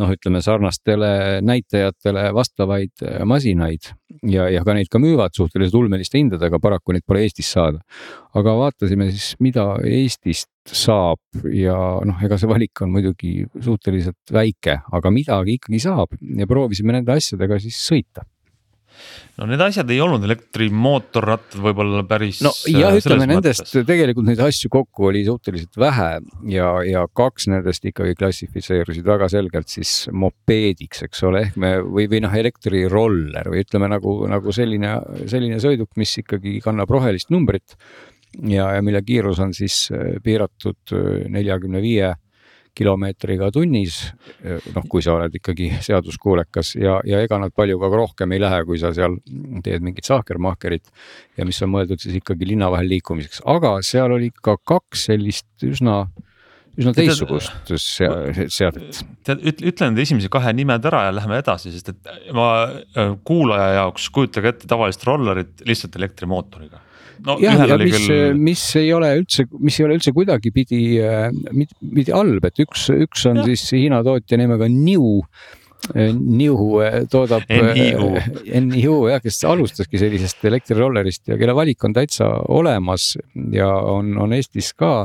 [0.01, 3.91] noh, ütleme sarnastele näitajatele vastavaid äh, masinaid
[4.27, 7.79] ja, ja ka neid ka müüvad suhteliselt ulmeliste hindadega, paraku neid pole Eestis saada.
[8.35, 14.79] aga vaatasime siis, mida Eestist saab ja noh, ega see valik on muidugi suhteliselt väike,
[14.97, 18.25] aga midagi ikkagi saab ja proovisime nende asjadega siis sõita
[19.39, 22.41] no need asjad ei olnud elektrimootorrattad võib-olla päris.
[22.45, 23.87] no jah, äh, ütleme nendest mõttes.
[23.87, 26.09] tegelikult neid asju kokku oli suhteliselt vähe
[26.51, 32.07] ja, ja kaks nendest ikkagi klassifitseerusid väga selgelt siis mopeediks, eks ole, ehk me või,
[32.11, 34.97] või noh, elektriroller või ütleme nagu, nagu selline,
[35.31, 37.77] selline sõiduk, mis ikkagi kannab rohelist numbrit.
[38.49, 42.13] Ja, ja mille kiirus on siis äh, piiratud äh, neljakümne viie
[42.75, 44.01] kilomeetriga tunnis.
[44.75, 48.65] noh, kui sa oled ikkagi seaduskuulekas ja, ja ega nad palju ka rohkem ei lähe,
[48.67, 49.15] kui sa seal
[49.63, 50.91] teed mingit sahkermahkerit.
[51.37, 55.47] ja mis on mõeldud siis ikkagi linna vahel liikumiseks, aga seal oli ka kaks sellist
[55.63, 56.01] üsna
[56.75, 57.71] üsna teistsugust
[58.51, 58.99] seadet.
[59.23, 63.71] tead, ütle need esimese kahe nimed ära ja lähme edasi, sest et ma äh, kuulaja
[63.79, 66.83] jaoks kujutage ette tavalist rollerit lihtsalt elektrimootoriga
[67.25, 72.09] no, jah, ja mis küll..., mis ei ole üldse, mis ei ole üldse kuidagipidi, pidi
[72.09, 73.47] äh, halb, et üks, üks on ja.
[73.51, 75.21] siis Hiina tootja nimega Niu.
[75.93, 82.31] Äh, Niu äh, toodab, NIU jah, kes alustaski sellisest elektrirollerist ja kelle valik on täitsa
[82.53, 83.13] olemas
[83.53, 84.95] ja on, on Eestis ka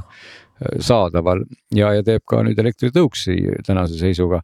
[0.80, 1.44] saadaval.
[1.74, 3.36] Ja, ja teeb ka nüüd elektritõuksi
[3.66, 4.42] tänase seisuga.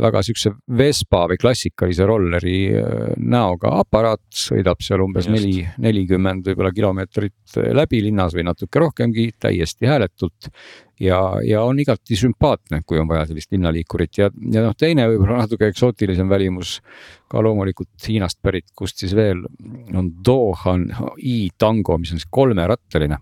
[0.00, 6.70] Väga siukse Vespa või klassikalise rolleri äh, näoga aparaat, sõidab seal umbes neli, nelikümmend võib-olla
[6.72, 10.52] kilomeetrit äh, läbi linnas või natuke rohkemgi, täiesti hääletult.
[11.00, 14.18] ja, ja on igati sümpaatne, kui on vaja sellist linnaliikurit.
[14.22, 16.78] Ja, ja noh, teine võib-olla natuke eksootilisem välimus
[17.28, 19.42] ka loomulikult Hiinast pärit, kust siis veel
[19.90, 20.86] on Dohan
[21.18, 23.18] i-Tango, mis on siis kolmerattaline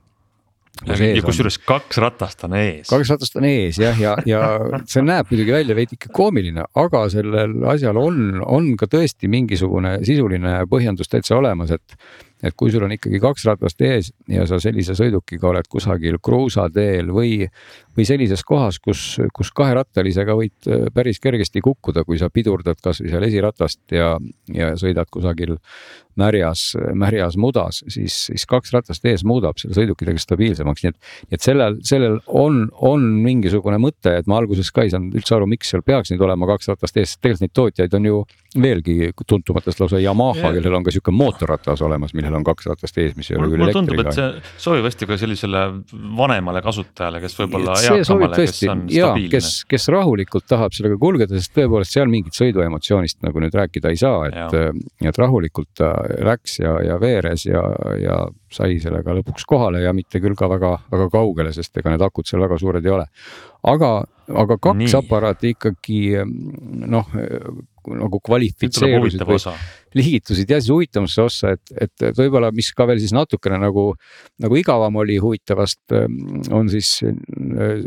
[0.86, 2.86] ja kusjuures kaks ratast on ees.
[2.90, 7.04] kaks ratast on ees jah, ja, ja, ja see näeb muidugi välja veidike koomiline, aga
[7.12, 11.98] sellel asjal on, on ka tõesti mingisugune sisuline põhjendus täitsa olemas, et
[12.42, 17.10] et kui sul on ikkagi kaks ratast ees ja sa sellise sõidukiga oled kusagil kruusateel
[17.14, 17.32] või,
[17.96, 23.12] või sellises kohas, kus, kus kaherattalisega võid äh, päris kergesti kukkuda, kui sa pidurdad kasvõi
[23.12, 24.14] seal esiratast ja,
[24.54, 25.58] ja sõidad kusagil
[26.18, 31.12] märjas, märjas mudas, siis, siis kaks ratast ees muudab selle sõiduki tegelikult stabiilsemaks, nii et,
[31.36, 35.46] et sellel, sellel on, on mingisugune mõte, et ma alguses ka ei saanud üldse aru,
[35.50, 38.22] miks seal peaks nüüd olema kaks ratast ees, tegelikult neid tootjaid on ju
[38.58, 43.14] veelgi tuntumatest lausa Yamaha, kellel on ka sihuke mootorratas olemas, millel on kaks ratast ees,
[43.18, 43.82] mis ei ole küll elektriga.
[43.82, 45.62] mulle tundub, et see sobib hästi ka sellisele
[46.18, 49.32] vanemale kasutajale, kes võib-olla eakamale, kes on jaa, stabiilne.
[49.34, 54.00] kes, kes rahulikult tahab sellega kulgeda, sest tõepoolest seal mingit sõiduemotsioonist nagu nüüd rääkida ei
[54.00, 55.94] saa, et, et rahulikult ta
[56.28, 57.64] läks ja, ja veeres ja,
[58.02, 58.20] ja
[58.52, 62.28] sai sellega lõpuks kohale ja mitte küll ka väga, väga kaugele, sest ega need akud
[62.28, 63.08] seal väga suured ei ole.
[63.68, 63.90] aga,
[64.28, 64.94] aga kaks Nii.
[65.02, 66.00] aparaati ikkagi
[66.88, 67.10] noh
[67.96, 69.38] nagu kvalifitseerusid või
[69.96, 73.90] liigitusid siis huvitavasse ossa, et, et, et võib-olla, mis ka veel siis natukene nagu,
[74.42, 77.84] nagu igavam oli huvitavast, ähm, on siis äh,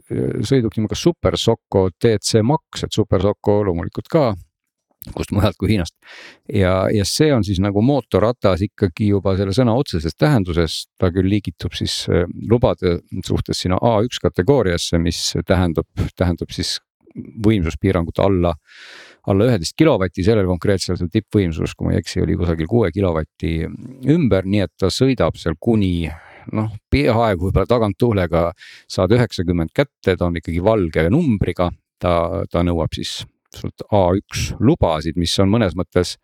[0.47, 4.31] sõiduk nimega Super Socco DC Max, et Super Socco loomulikult ka
[5.15, 5.95] kust mujalt kui Hiinast.
[6.53, 11.29] ja, ja see on siis nagu mootorratas ikkagi juba selle sõna otseses tähenduses, ta küll
[11.31, 16.77] liigitub siis äh, lubade suhtes sinna A1 kategooriasse, mis tähendab, tähendab siis
[17.45, 18.53] võimsuspiirangut alla
[19.29, 23.53] alla üheteist kilovati, sellel konkreetsel see tippvõimsus, kui ma ei eksi, oli kusagil kuue kilovati
[24.09, 26.09] ümber, nii et ta sõidab seal kuni
[26.57, 28.47] noh, peaaegu võib-olla taganttuulega
[28.89, 31.69] saad üheksakümmend kätte, ta on ikkagi valge numbriga,
[32.01, 32.15] ta,
[32.49, 36.15] ta nõuab siis sult A1 lubasid, mis on mõnes mõttes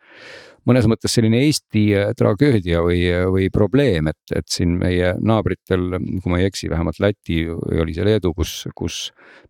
[0.68, 1.86] mõnes mõttes selline Eesti
[2.18, 3.02] tragöödia või,
[3.32, 8.08] või probleem, et, et siin meie naabritel, kui ma ei eksi, vähemalt Läti oli see
[8.08, 9.00] Leedu, kus, kus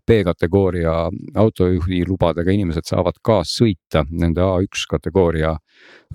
[0.08, 0.94] B-kategooria
[1.36, 5.58] autojuhi lubadega inimesed saavad kaassõita nende A1 kategooria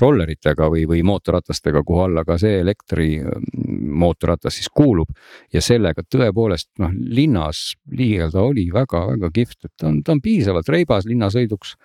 [0.00, 5.10] rolleritega või, või mootorratastega, kuhu alla ka see elektrimootorratas siis kuulub.
[5.52, 10.68] ja sellega tõepoolest noh, linnas liigelda oli väga-väga kihvt, et ta on, ta on piisavalt
[10.72, 11.76] reibas linnasõiduks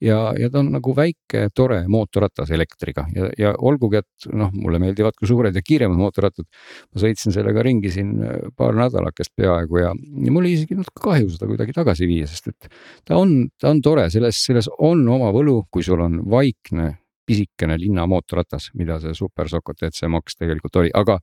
[0.00, 4.80] ja, ja ta on nagu väike tore mootorratas elektriga ja, ja olgugi, et noh, mulle
[4.82, 6.48] meeldivad ka suured ja kiiremad mootorrattad.
[6.94, 11.04] ma sõitsin sellega ringi siin äh, paar nädalakest peaaegu ja, ja mul oli isegi natuke
[11.04, 12.72] kahju seda kuidagi tagasi viia, sest et
[13.04, 16.94] ta on, ta on tore, selles, selles on oma võlu, kui sul on vaikne
[17.30, 21.16] pisikene linna mootorratas, mida see Super Soco DC Max tegelikult oli, aga,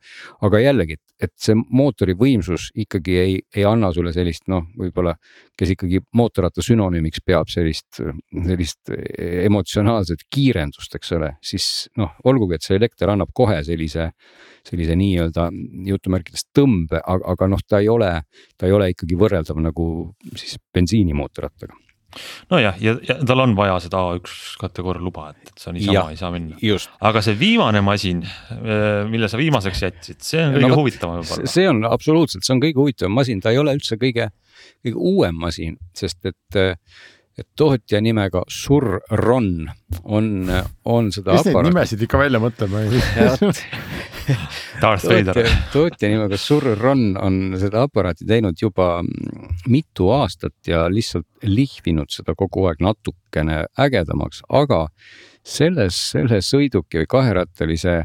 [0.47, 5.17] aga jällegi, et see mootori võimsus ikkagi ei, ei anna sulle sellist noh, võib-olla,
[5.57, 8.93] kes ikkagi mootorratta sünonüümiks peab sellist, sellist
[9.47, 11.67] emotsionaalset kiirendust, eks ole, siis
[11.99, 14.11] noh, olgugi, et see elekter annab kohe sellise,
[14.67, 15.49] sellise nii-öelda
[15.91, 18.13] jutumärkides tõmbe, aga, aga noh, ta ei ole,
[18.55, 19.89] ta ei ole ikkagi võrreldav nagu
[20.37, 21.75] siis bensiinimootorrattaga
[22.51, 26.05] nojah, ja, ja tal on vaja seda A1 kategooria luba, et, et see on niisama
[26.13, 26.57] ei saa minna.
[27.09, 28.23] aga see viimane masin,
[28.55, 31.51] äh, mille sa viimaseks jätsid, see on kõige no, huvitavam võib-olla.
[31.57, 34.31] see on absoluutselt, see on kõige huvitavam masin, ta ei ole üldse kõige,
[34.85, 36.61] kõige uuem masin, sest et
[37.37, 39.67] et tootja nimega Surron
[40.09, 40.29] on,
[40.89, 41.35] on seda.
[41.37, 42.73] kes neid nimesid ikka välja mõtleb
[44.81, 45.47] Darth Vader.
[45.73, 49.01] tootja nimega Surron on seda aparaati teinud juba
[49.69, 54.87] mitu aastat ja lihtsalt lihvinud seda kogu aeg natukene ägedamaks, aga
[55.47, 57.97] selles, selle sõiduki või kaherattalise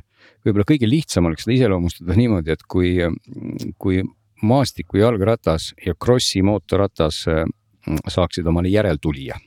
[0.47, 2.95] võib-olla kõige lihtsam oleks seda iseloomustada niimoodi, et kui,
[3.79, 4.03] kui
[4.43, 7.25] maastiku jalgratas ja krossi mootorratas
[8.11, 9.39] saaksid omale järeltulija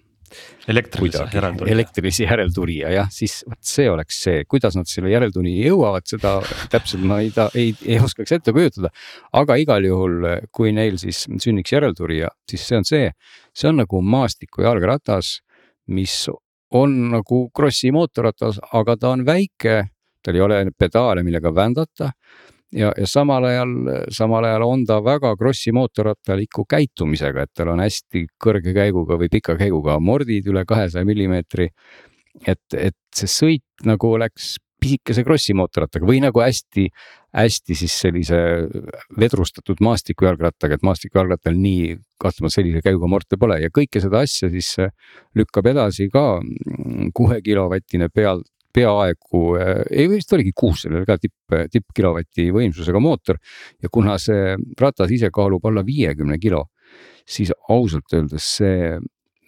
[0.71, 1.73] elektrilise järeltulija.
[1.75, 6.35] elektrilise järeltulija jah, siis vot see oleks see, kuidas nad selle järeltulija jõuavad, seda
[6.73, 8.91] täpselt ma ei, ei, ei oskaks ette kujutada.
[9.33, 13.11] aga igal juhul, kui neil siis sünniks järeltulija, siis see on see,
[13.55, 15.39] see on nagu maastiku jalgratas,
[15.87, 16.25] mis
[16.75, 19.83] on nagu krossi mootorratas, aga ta on väike,
[20.25, 22.11] tal ei ole pedaale, millega vändata
[22.75, 23.73] ja, ja samal ajal,
[24.13, 29.31] samal ajal on ta väga krossi mootorrattaliku käitumisega, et tal on hästi kõrge käiguga või
[29.31, 31.69] pika käiguga mordid üle kahesaja millimeetri.
[32.47, 36.89] et, et see sõit nagu oleks pisikese krossi mootorrattaga või nagu hästi,
[37.35, 38.37] hästi siis sellise
[39.19, 44.75] vedrustatud maastikujalgrattaga, et maastikujalgrattal nii kahtlemata sellise käiguga morte pole ja kõike seda asja siis
[45.35, 46.25] lükkab edasi ka
[47.15, 48.43] kuue kilovatine peal,
[48.75, 53.39] peaaegu, äh, ei vist oligi kuus, sellel oli ka tipp, tippkilovati võimsusega mootor.
[53.81, 56.65] ja kuna see ratas ise kaalub alla viiekümne kilo,
[57.25, 58.97] siis ausalt öeldes see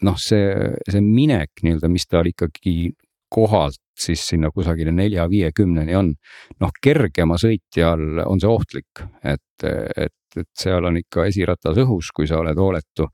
[0.05, 0.53] noh, see,
[0.85, 2.91] see minek nii-öelda, mis tal ikkagi
[3.33, 6.13] kohalt siis sinna kusagile nelja-viiekümneni on.
[6.61, 12.29] noh, kergema sõitjal on see ohtlik, et, et, et seal on ikka esiratas õhus, kui
[12.29, 13.09] sa oled hooletu.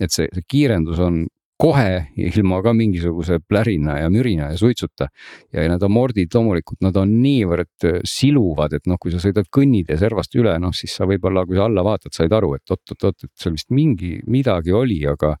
[0.00, 1.24] et see, see kiirendus on
[1.60, 5.08] kohe ilma ka mingisuguse plärina ja mürina ja suitsuta.
[5.52, 9.90] ja need amordid loomulikult, nad on niivõrd äh, siluvad, et noh, kui sa sõidad kõnnid
[9.92, 13.26] ja servast üle, noh siis sa võib-olla, kui sa alla vaatad, said aru, et oot-oot-oot,
[13.26, 15.34] et seal vist mingi, midagi oli, aga.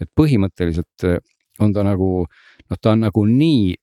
[0.00, 1.18] et põhimõtteliselt äh,
[1.62, 3.74] on ta nagu noh, ta on nagu nii,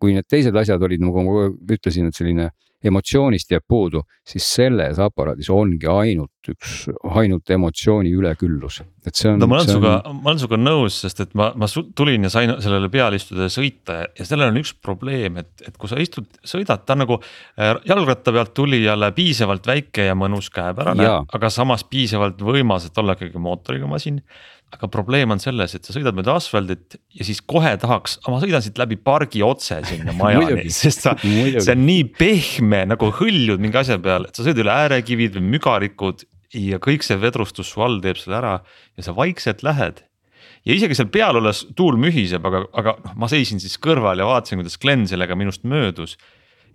[0.00, 2.50] kui need teised asjad olid, nagu ma ütlesin, et selline
[2.84, 6.74] emotsioonist jääb puudu, siis selles aparaadis ongi ainult üks,
[7.18, 9.40] ainult emotsiooni üleküllus, et see on.
[9.42, 11.68] no ma olen sinuga on..., ma olen sinuga nõus, sest et ma, ma
[11.98, 15.74] tulin ja sain sellele peale istuda ja sõita ja sellel on üks probleem, et, et
[15.80, 20.52] kui sa istud, sõidad, ta on nagu äh, jalgratta pealt tulijale piisavalt väike ja mõnus
[20.54, 24.22] käepärane, aga samas piisavalt võimas, et olla ikkagi mootoriga masin
[24.74, 28.64] aga probleem on selles, et sa sõidad mööda asfaldit ja siis kohe tahaks, ma sõidan
[28.64, 33.80] siit läbi pargi otse sinna majani sest sa, see on nii pehme nagu hõljud mingi
[33.80, 36.26] asja peal, et sa sõidad üle äärekivid või mügarikud.
[36.56, 38.54] ja kõik see vedrustus su all teeb selle ära
[38.96, 40.04] ja sa vaikselt lähed.
[40.68, 44.28] ja isegi seal peal olles tuul mühiseb, aga, aga noh, ma seisin siis kõrval ja
[44.28, 46.18] vaatasin, kuidas Glen sellega minust möödus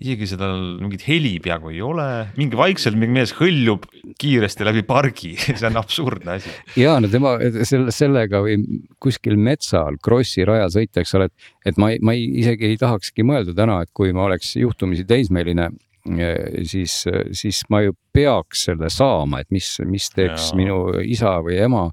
[0.02, 2.08] isegi seda mingit heli peaaegu ei ole,
[2.40, 3.86] mingi vaikselt mingi mees hõljub
[4.20, 6.54] kiiresti läbi pargi see on absurdne asi.
[6.80, 7.36] ja no tema
[7.68, 8.60] selle, sellega või
[9.04, 13.26] kuskil metsal krossi rajal sõita, eks ole, et, et ma, ma ei, isegi ei tahakski
[13.28, 15.70] mõelda täna, et kui ma oleks juhtumisi teismeline
[16.18, 20.60] eh, siis, siis ma ju peaks selle saama, et mis, mis teeks ja.
[20.60, 21.88] minu isa või ema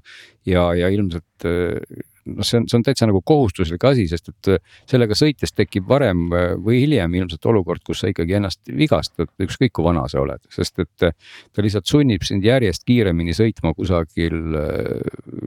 [0.47, 4.51] ja, ja ilmselt eh, noh, see on, see on täitsa nagu kohustuslik asi, sest et
[4.55, 9.31] äh, sellega sõites tekib varem äh, või hiljem ilmselt olukord, kus sa ikkagi ennast vigastad,
[9.41, 11.15] ükskõik kui vana sa oled, sest et äh,
[11.51, 14.37] ta lihtsalt sunnib sind järjest kiiremini sõitma kusagil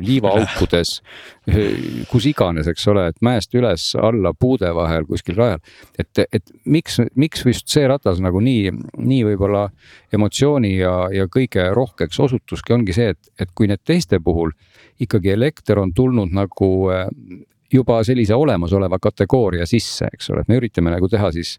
[0.01, 0.97] liivaaukudes,
[2.11, 5.61] kus iganes, eks ole, et mäest üles, alla, puude vahel, kuskil rajal.
[5.99, 9.67] et, et miks, miks just see ratas nagu nii, nii võib-olla
[10.15, 14.55] emotsiooni ja, ja kõige rohkeks osutuski ongi see, et, et kui need teiste puhul
[15.05, 17.09] ikkagi elekter on tulnud nagu äh,
[17.75, 21.59] juba sellise olemasoleva kategooria sisse, eks ole, et me üritame nagu teha siis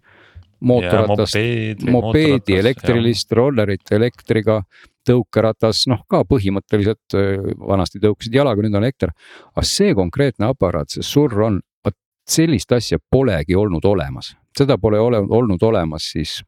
[0.66, 4.61] mootorratast, mopeedi, mopeedi, elektrilist, rollerit elektriga,
[5.05, 7.16] tõukeratas, noh ka põhimõtteliselt
[7.61, 9.13] vanasti tõukasid jalaga, nüüd on elekter.
[9.53, 11.97] aga see konkreetne aparaat, see Surron, vot
[12.28, 16.39] sellist asja polegi olnud olemas, seda pole ole, olnud olemas siis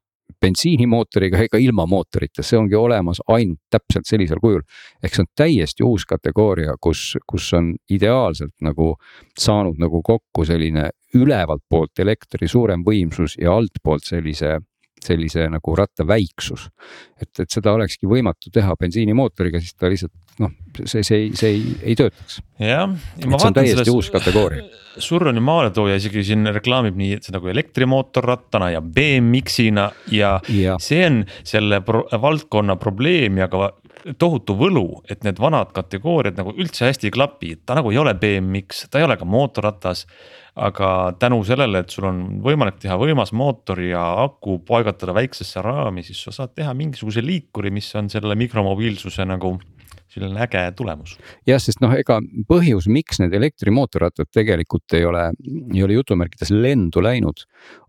[0.42, 4.62] bensiinimootoriga ega ilma mootorita, see ongi olemas ainult täpselt sellisel kujul.
[5.04, 8.96] ehk see on täiesti uus kategooria, kus, kus on ideaalselt nagu
[9.40, 14.60] saanud nagu kokku selline ülevalt poolt elektri suurem võimsus ja altpoolt sellise
[15.04, 16.70] sellise nagu ratta väiksus.
[17.22, 21.54] et, et seda olekski võimatu teha bensiinimootoriga, siis ta lihtsalt noh, see, see ei, see
[21.56, 22.40] ei, ei töötaks.
[22.62, 24.66] jah, ja ma vaatan täiesti uus kategooria.
[24.98, 31.22] Surroni maaletooja isegi siin reklaamib nii seda kui elektrimootorrattana ja BMX-ina ja, ja see on
[31.46, 33.72] selle pro valdkonna probleem ja ka
[34.18, 38.14] tohutu võlu, et need vanad kategooriad nagu üldse hästi ei klapi, ta nagu ei ole
[38.18, 40.06] BMX, ta ei ole ka mootorratas
[40.58, 46.02] aga tänu sellele, et sul on võimalik teha võimas mootor ja aku paigutada väiksesse raami,
[46.06, 49.54] siis sa saad teha mingisuguse liikuri, mis on selle mikromobiilsuse nagu
[50.18, 51.16] selline äge tulemus.
[51.48, 55.30] jah, sest noh, ega põhjus, miks need elektrimootorrattad tegelikult ei ole,
[55.74, 57.46] ei ole jutumärkides lendu läinud,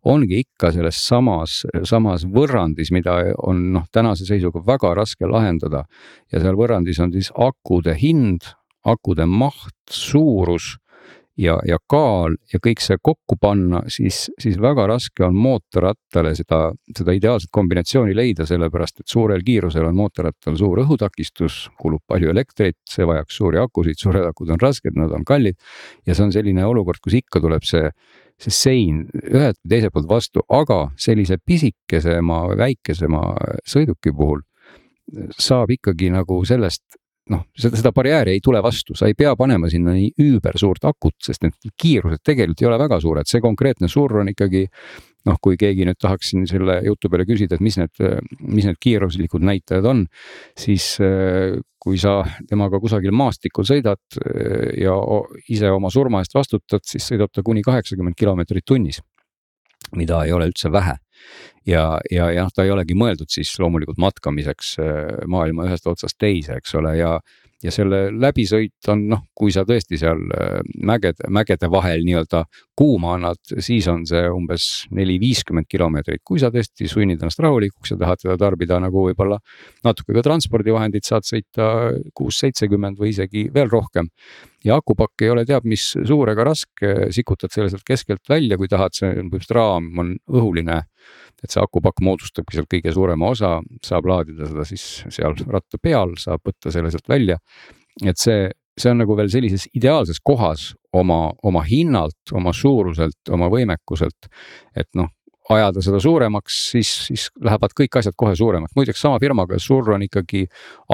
[0.08, 5.84] ongi ikka selles samas, samas võrrandis, mida on noh, tänase seisuga väga raske lahendada.
[6.32, 8.52] ja seal võrrandis on siis akude hind,
[8.84, 10.76] akude maht, suurus
[11.38, 16.60] ja, ja kaal ja kõik see kokku panna, siis, siis väga raske on mootorrattale seda,
[16.96, 22.78] seda ideaalset kombinatsiooni leida, sellepärast et suurel kiirusel on mootorrattal suur õhutakistus, kulub palju elektrit,
[22.88, 25.58] see vajaks suuri akusid, suured akud on rasked, nad on kallid.
[26.06, 27.90] ja see on selline olukord, kus ikka tuleb see,
[28.42, 33.22] see sein ühelt või teiselt poolt vastu, aga sellise pisikesema, väikesema
[33.66, 34.42] sõiduki puhul
[35.38, 36.98] saab ikkagi nagu sellest
[37.32, 40.84] noh, seda, seda barjääri ei tule vastu, sa ei pea panema sinna nii üüber suurt
[40.88, 44.66] akut, sest need kiirused tegelikult ei ole väga suured, see konkreetne surr on ikkagi.
[45.28, 48.00] noh, kui keegi nüüd tahaks siin selle jutu peale küsida, et mis need,
[48.40, 50.04] mis need kiiruslikud näitajad on,
[50.56, 50.86] siis
[51.82, 54.00] kui sa temaga kusagil maastikul sõidad
[54.78, 54.94] ja
[55.52, 59.02] ise oma surma eest vastutad, siis sõidab ta kuni kaheksakümmend kilomeetrit tunnis
[59.96, 60.96] mida ei ole üldse vähe.
[61.68, 66.18] Ja, ja, ja noh, ta ei olegi mõeldud siis loomulikult matkamiseks äh, maailma ühest otsast
[66.20, 67.18] teise, eks ole, ja.
[67.64, 72.44] ja selle läbisõit on noh, kui sa tõesti seal äh, mägede, mägede vahel nii-öelda
[72.78, 77.94] kuuma annad, siis on see umbes neli, viiskümmend kilomeetrit, kui sa tõesti sunnid ennast rahulikuks
[77.94, 79.40] ja tahad teda tarbida nagu võib-olla
[79.86, 81.72] natuke ka transpordivahendit, saad sõita
[82.14, 84.08] kuus, seitsekümmend või isegi veel rohkem.
[84.64, 88.70] ja akupakk ei ole teab mis suur ega raske, sikutad selle sealt keskelt välja, kui
[88.70, 90.80] tahad, see põhimõtteliselt raam on õhuline
[91.42, 96.16] et see akupakk moodustabki sealt kõige suurema osa, saab laadida seda siis seal ratta peal,
[96.20, 97.38] saab võtta selle sealt välja.
[98.06, 98.48] et see,
[98.78, 104.30] see on nagu veel sellises ideaalses kohas oma, oma hinnalt, oma suuruselt, oma võimekuselt.
[104.76, 105.10] et noh,
[105.48, 108.74] ajada seda suuremaks, siis, siis lähevad kõik asjad kohe suuremaks.
[108.76, 110.44] muideks sama firmaga Surron ikkagi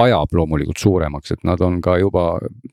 [0.01, 2.25] ajab loomulikult suuremaks, et nad on ka juba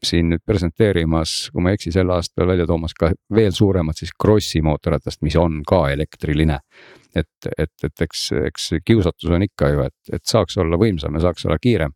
[0.04, 4.14] siin nüüd presenteerimas, kui ma ei eksi, sel aastal välja toomas ka veel suuremat siis
[4.14, 6.60] Krossi mootorratast, mis on ka elektriline.
[7.14, 7.28] et,
[7.58, 11.44] et, et eks, eks kiusatus on ikka ju, et, et saaks olla võimsam ja saaks
[11.46, 11.92] olla kiirem.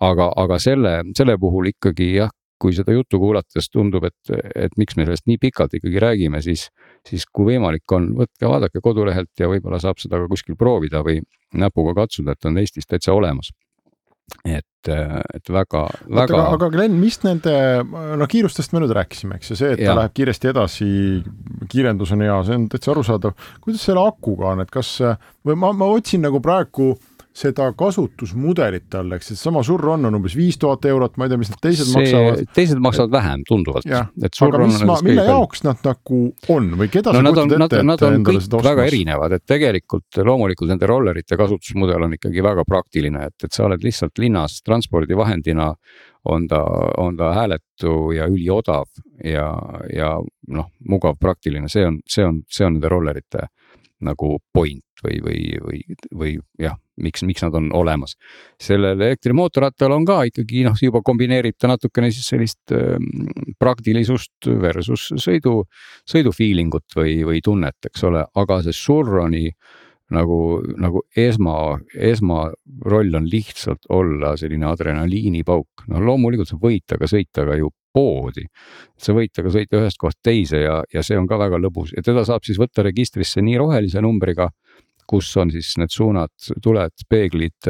[0.00, 2.30] aga, aga selle, selle puhul ikkagi jah,
[2.60, 6.68] kui seda juttu kuulates tundub, et, et miks me sellest nii pikalt ikkagi räägime, siis,
[7.06, 11.20] siis kui võimalik on, võtke, vaadake kodulehelt ja võib-olla saab seda ka kuskil proovida või
[11.56, 13.52] näpuga katsuda, et on Eestis täitsa olemas.
[14.42, 16.38] et, et väga, väga.
[16.56, 17.52] aga Glen, mis nende,
[18.18, 19.92] no kiirustest me nüüd rääkisime, eks ju, see, et ja.
[19.92, 20.88] ta läheb kiiresti edasi,
[21.70, 23.36] kiirendus on hea, see on täitsa arusaadav.
[23.62, 24.96] kuidas selle akuga on, et kas
[25.46, 26.94] või ma, ma otsin nagu praegu
[27.36, 31.40] seda kasutusmudelit tal, eks, et sama Surron on umbes viis tuhat eurot, ma ei tea,
[31.40, 32.42] mis need teised see, maksavad.
[32.56, 33.90] teised maksavad vähem tunduvalt.
[33.90, 36.20] aga mis ma, mille jaoks nad nagu
[36.54, 38.70] on või keda no, sa kujutad ette, et endale seda ostmas?
[38.70, 43.66] väga erinevad, et tegelikult loomulikult nende rollerite kasutusmudel on ikkagi väga praktiline, et, et sa
[43.68, 45.74] oled lihtsalt linnas transpordivahendina
[46.32, 46.62] on ta,
[46.98, 48.88] on ta hääletu ja üliodav
[49.24, 49.50] ja,
[49.92, 50.16] ja
[50.48, 53.48] noh, mugav, praktiline, see on, see on, see on nende rollerite
[54.04, 58.16] nagu point või, või, või, või jah, miks, miks nad on olemas.
[58.60, 62.96] sellel elektrimootorrattal on ka ikkagi noh, juba kombineerib ta natukene siis sellist äh,
[63.58, 65.62] praktilisust versus sõidu,
[66.08, 69.50] sõidu feeling ut või, või tunnet, eks ole, aga see Surroni
[70.14, 70.38] nagu,
[70.78, 75.86] nagu esma, esmaroll on lihtsalt olla selline adrenaliinipauk.
[75.90, 78.46] no loomulikult sa võid temaga sõita ka ju poodi.
[78.98, 82.04] sa võid temaga sõita ühest kohast teise ja, ja see on ka väga lõbus ja
[82.06, 84.50] teda saab siis võtta registrisse nii rohelise numbriga
[85.08, 86.32] kus on siis need suunad,
[86.62, 87.68] tuled, peeglid,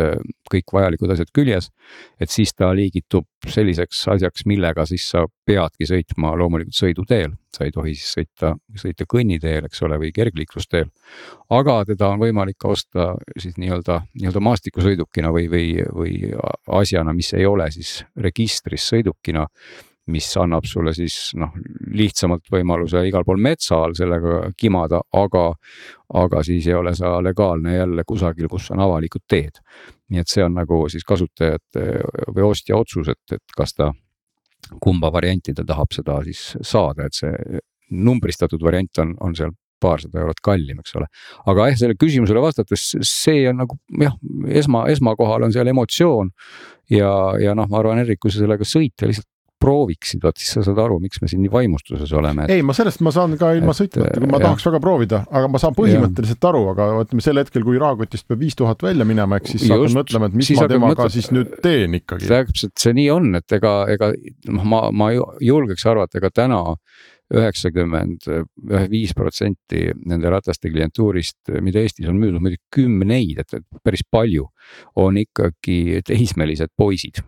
[0.52, 1.70] kõik vajalikud asjad küljes.
[2.20, 7.72] et siis ta liigitub selliseks asjaks, millega siis sa peadki sõitma loomulikult sõiduteel, sa ei
[7.72, 10.88] tohi siis sõita, sõita kõnniteel, eks ole, või kergliiklusteel.
[11.50, 16.16] aga teda on võimalik ka osta siis nii-öelda, nii-öelda maastikusõidukina või, või, või
[16.80, 19.46] asjana, mis ei ole siis registris sõidukina
[20.12, 21.54] mis annab sulle siis noh,
[21.98, 25.48] lihtsamalt võimaluse igal pool metsa all sellega kimada, aga,
[26.22, 29.62] aga siis ei ole sa legaalne jälle kusagil, kus on avalikud teed.
[30.08, 31.86] nii et see on nagu siis kasutajate
[32.34, 33.90] või ostja otsus, et, et kas ta,
[34.82, 39.50] kumba varianti ta tahab seda siis saada, et see numbristatud variant on, on seal
[39.82, 41.06] paarsada eurot kallim, eks ole.
[41.50, 44.14] aga jah, sellele küsimusele vastates, see on nagu jah,
[44.62, 46.30] esma, esmakohal on seal emotsioon.
[46.90, 47.10] ja,
[47.42, 49.28] ja noh, ma arvan, Erik, kui sa sellega sõita lihtsalt
[49.62, 52.52] prooviksid, vot siis sa saad aru, miks me siin nii vaimustuses oleme et....
[52.56, 54.50] ei, ma sellest ma saan ka ilma sõitmata, kui ma jah.
[54.50, 56.52] tahaks väga proovida, aga ma saan põhimõtteliselt ja.
[56.52, 59.74] aru, aga ütleme sel hetkel, kui rahakotist peab viis tuhat välja minema, eks siis Just,
[59.74, 62.30] hakkan mõtlema, et mis ma temaga mõtled, siis nüüd teen ikkagi.
[62.30, 64.12] täpselt see nii on, et ega, ega
[64.52, 66.62] noh, ma, ma julgeks arvata, ega täna
[67.34, 68.28] üheksakümmend,
[68.92, 74.46] viis protsenti nende rataste klientuurist, mida Eestis on müüdud, muidugi kümneid, et päris palju,
[75.02, 77.24] on ikkagi teismelised poisid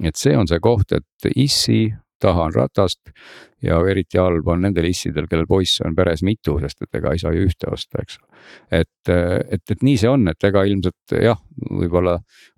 [0.00, 3.00] et see on see koht, et issi, tahan ratast
[3.62, 7.20] ja eriti halb on nendel issidel, kellel poisse on peres mitu, sest et ega ei
[7.22, 8.18] saa ju ühte osta, eks.
[8.70, 11.38] et, et, et nii see on, et ega ilmselt jah,
[11.70, 12.16] võib-olla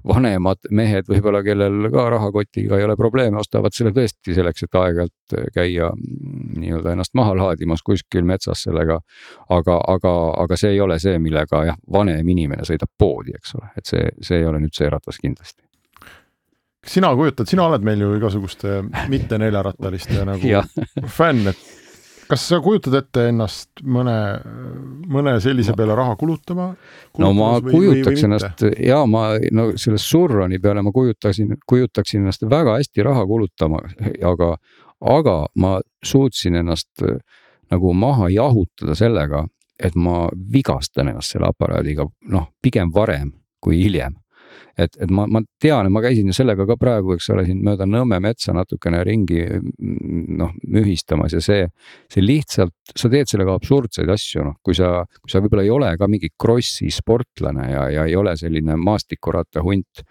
[0.08, 5.36] vanemad mehed võib-olla, kellel ka rahakotiga ei ole probleeme, ostavad selle tõesti selleks, et aeg-ajalt
[5.56, 9.00] käia nii-öelda ennast maha laadimas kuskil metsas sellega.
[9.48, 10.14] aga, aga,
[10.44, 14.08] aga see ei ole see, millega jah, vanem inimene sõidab poodi, eks ole, et see,
[14.20, 15.64] see ei ole nüüd see ratas kindlasti
[16.86, 18.82] sina kujutad, sina oled meil ju igasuguste
[19.12, 20.62] mitte neljarattaliste nagu
[21.10, 21.64] fänn, et
[22.28, 24.14] kas sa kujutad ette ennast mõne,
[25.10, 26.70] mõne sellise peale raha kulutama?
[27.20, 31.56] no ma või, kujutaks või, või ennast ja ma no selle Surroni peale ma kujutaksin,
[31.68, 33.82] kujutaksin ennast väga hästi raha kulutama,
[34.32, 34.54] aga,
[35.00, 37.04] aga ma suutsin ennast
[37.72, 39.44] nagu maha jahutada sellega,
[39.80, 44.16] et ma vigastan ennast selle aparaadiga noh, pigem varem kui hiljem
[44.76, 47.86] et, et ma, ma tean, ma käisin ju sellega ka praegu, eks ole, siin mööda
[47.94, 49.42] Nõmme metsa natukene ringi
[50.34, 51.68] noh, mühistamas ja see,
[52.10, 55.92] see lihtsalt, sa teed sellega absurdseid asju, noh, kui sa, kui sa võib-olla ei ole
[56.00, 60.04] ka mingi krossi sportlane ja, ja ei ole selline maastikurattahunt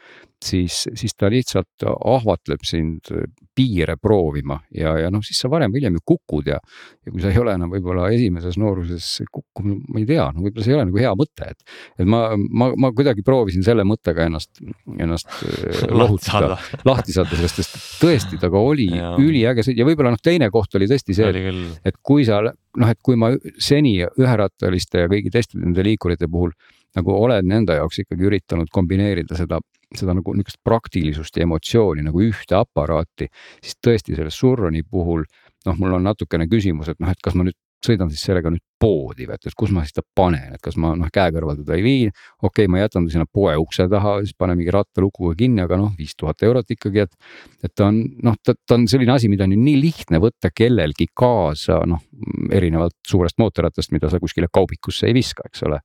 [0.43, 3.09] siis, siis ta lihtsalt ahvatleb sind
[3.55, 6.57] piire proovima ja, ja noh, siis sa varem või hiljem ju kukud ja.
[7.05, 10.65] ja kui sa ei ole enam võib-olla esimeses nooruses kukkunud, ma ei tea, no võib-olla
[10.65, 11.75] see ei ole nagu hea mõte, et.
[12.01, 14.63] et ma, ma, ma kuidagi proovisin selle mõttega ennast,
[14.97, 16.57] ennast äh, lohutada,
[16.89, 18.89] lahti saada sellest, sest tõesti, temaga oli
[19.21, 22.89] üliäge sõit ja võib-olla noh, teine koht oli tõesti see, et, et kui sa noh,
[22.89, 26.53] et kui ma seni üherattaliste ja kõigi teiste nende liikurite puhul
[26.97, 29.59] nagu olen enda jaoks ikkagi üritanud kombineerida seda,
[29.93, 33.29] seda nagu niisugust praktilisust ja emotsiooni nagu ühte aparaati,
[33.63, 35.25] siis tõesti selle Surroni puhul
[35.65, 38.63] noh, mul on natukene küsimus, et noh, et kas ma nüüd sõidan siis sellega nüüd
[38.79, 41.57] poodi või et, et kus ma siis ta panen, et kas ma noh, käe kõrval
[41.59, 42.09] teda ei vii.
[42.41, 45.79] okei okay,, ma jätan ta sinna poe ukse taha, siis panen mingi rattalukuga kinni, aga
[45.81, 47.15] noh, viis tuhat eurot ikkagi, et.
[47.63, 50.51] et ta on noh, ta, ta on selline asi, mida on ju nii lihtne võtta
[50.55, 52.03] kellelgi kaasa, noh
[52.51, 55.81] erinevalt suurest mootorrattast, mida sa kuskile kaubikusse ei viska, eks ole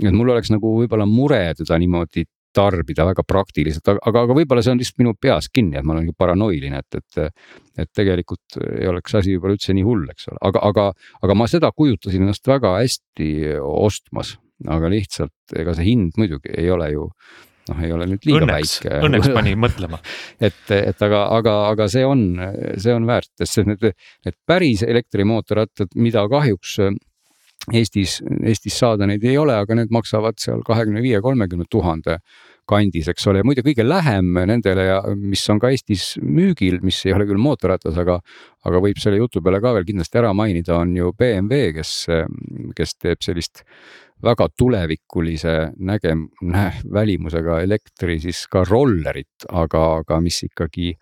[0.00, 4.74] et mul oleks nagu võib-olla mure teda niimoodi tarbida väga praktiliselt, aga, aga, võib-olla see
[4.74, 7.44] on lihtsalt minu peas kinni, et ma olen paranoiline, et, et.
[7.80, 10.82] et tegelikult ei oleks asi võib-olla üldse nii hull, eks ole, aga, aga,
[11.24, 13.30] aga ma seda kujutasin ennast väga hästi
[13.64, 14.34] ostmas,
[14.68, 17.06] aga lihtsalt ega see hind muidugi ei ole ju
[17.70, 18.98] noh, ei ole nüüd liiga õnneks, väike.
[19.06, 20.00] Õnneks pani mõtlema.
[20.48, 22.26] et, et aga, aga, aga see on,
[22.76, 23.88] see on väärt, sest need,
[24.26, 26.76] need päris elektrimootorrattad, mida kahjuks
[27.70, 32.18] Eestis, Eestis saada neid ei ole, aga need maksavad seal kahekümne viie, kolmekümne tuhande
[32.68, 37.14] kandis, eks ole, muide kõige lähem nendele ja mis on ka Eestis müügil, mis ei
[37.14, 38.18] ole küll mootorratas, aga,
[38.66, 41.94] aga võib selle jutu peale ka veel kindlasti ära mainida, on ju BMW, kes,
[42.78, 43.64] kes teeb sellist
[44.22, 46.28] väga tulevikulise nägem-,
[46.94, 50.94] välimusega elektri siis ka rollerit, aga, aga mis ikkagi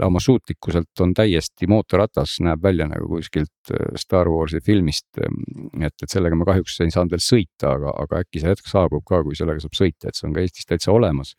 [0.00, 5.08] oma suutlikkuselt on täiesti mootorratas, näeb välja nagu kuskilt äh, Star Warsi filmist.
[5.20, 8.68] Ähm, et, et sellega ma kahjuks ei saanud veel sõita, aga, aga äkki see hetk
[8.68, 11.36] saabub ka, kui sellega saab sõita, et see on ka Eestis täitsa olemas.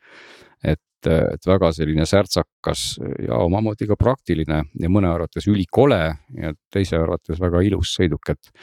[0.63, 2.83] et, äh, et väga selline särtsakas
[3.25, 5.99] ja omamoodi ka praktiline ja mõne arvates ülikole
[6.37, 8.53] ja teise arvates väga ilus sõiduk, et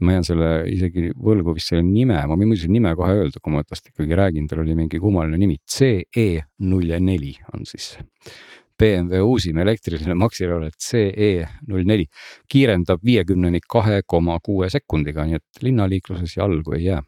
[0.00, 3.42] ma jään selle isegi võlgu vist selle nime, ma võin muidu selle nime kohe öelda,
[3.42, 7.96] kui ma tast ikkagi räägin, tal oli mingi kummaline nimi, CE null neli on siis
[8.80, 11.32] BMW uusim elektriline Maxiroller CE
[11.68, 12.06] null neli
[12.50, 17.02] kiirendab viiekümneni kahe koma kuue sekundiga, nii et linnaliikluses jalgu ei jää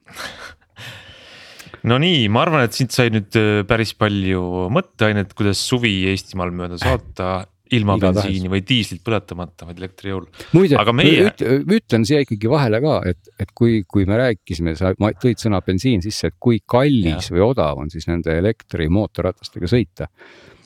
[1.88, 6.52] no nii, ma arvan, et siit sai nüüd äh, päris palju mõtteainet, kuidas suvi Eestimaal
[6.54, 7.32] mööda saata
[7.72, 8.52] ilma Iga bensiini tahes.
[8.52, 10.26] või diislit põletamata, vaid elektrijõul.
[10.52, 11.30] muide, meie...
[11.30, 11.44] üt,
[11.78, 16.04] ütlen siia ikkagi vahele ka, et, et kui, kui me rääkisime, sa tõid sõna bensiin
[16.04, 17.36] sisse, et kui kallis ja.
[17.36, 20.10] või odav on siis nende elektrimootorratastega sõita.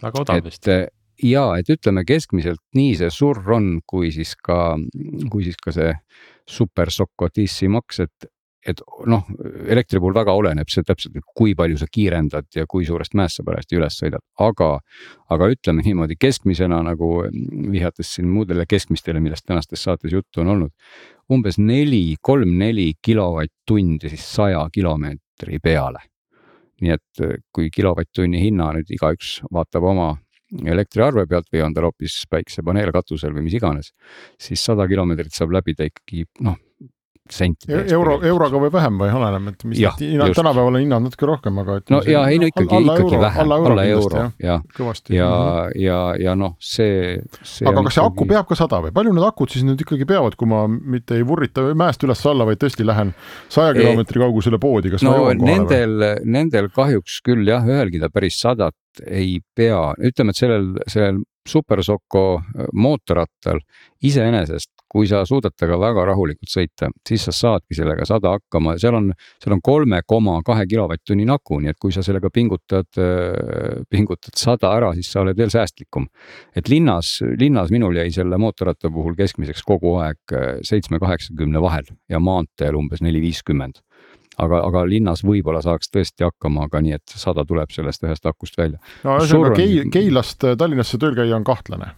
[0.02, 0.66] väga odav vist
[1.22, 4.76] ja et ütleme keskmiselt nii see surr on, kui siis ka,
[5.32, 5.92] kui siis ka see
[6.46, 8.28] super Socotissi maks, et,
[8.66, 9.24] et noh,
[9.66, 13.40] elektri puhul väga oleneb see täpselt, et kui palju sa kiirendad ja kui suurest mäest
[13.40, 14.72] sa parajasti üles sõidad, aga,
[15.32, 20.74] aga ütleme niimoodi keskmisena nagu vihjates siin muudele keskmistele, millest tänastes saates juttu on olnud.
[21.32, 25.98] umbes neli, kolm-neli kilovatt-tundi siis saja kilomeetri peale.
[26.76, 27.20] nii et
[27.56, 30.10] kui kilovatt-tunni hinna nüüd igaüks vaatab oma
[30.64, 33.92] elektriarve pealt või on tal hoopis päiksepaneel katusel või mis iganes,
[34.40, 36.58] siis sada kilomeetrit saab läbida ikkagi noh,
[37.32, 37.92] sentide eest.
[37.94, 41.58] euro, euroga või vähem või oleneb, et mis ja, hinnad, tänapäeval on hinnad natuke rohkem,
[41.62, 41.78] aga.
[41.92, 44.58] no ja ei no ikkagi, ikkagi vähem, alla euro ja, ja,
[45.16, 45.30] ja,
[45.80, 47.66] ja, ja noh, see, see.
[47.68, 50.38] aga kas see aku peab ka sada või palju need akud siis nüüd ikkagi peavad,
[50.38, 53.14] kui ma mitte ei vurrita mäest üles-alla, vaid tõesti lähen
[53.52, 56.08] saja kilomeetri kaugusele poodi, kas no, ma jõuan kohale nendel?
[56.36, 58.76] Nendel kahjuks küll jah, ühelgi ta päris sadat
[59.06, 62.40] ei pea, ütleme, et sellel, sellel Super Soco
[62.74, 63.60] mootorrattal
[64.02, 68.96] iseenesest kui sa suudad temaga väga rahulikult sõita, siis sa saadki sellega sada hakkama, seal
[68.98, 69.10] on,
[69.42, 74.38] seal on kolme koma kahe kilovatt-tunni naku, nii et kui sa sellega pingutad, äh, pingutad
[74.38, 76.06] sada ära, siis sa oled veel säästlikum.
[76.56, 82.20] et linnas, linnas minul jäi selle mootorratta puhul keskmiseks kogu aeg äh, seitsme-kaheksakümne vahel ja
[82.20, 83.82] maanteel umbes neli-viiskümmend
[84.42, 88.58] aga, aga linnas võib-olla saaks tõesti hakkama, aga nii, et sada tuleb sellest ühest akust
[88.58, 88.80] välja.
[89.04, 91.92] no ühesõnaga Keil, Keilast Tallinnasse tööl käia on kahtlane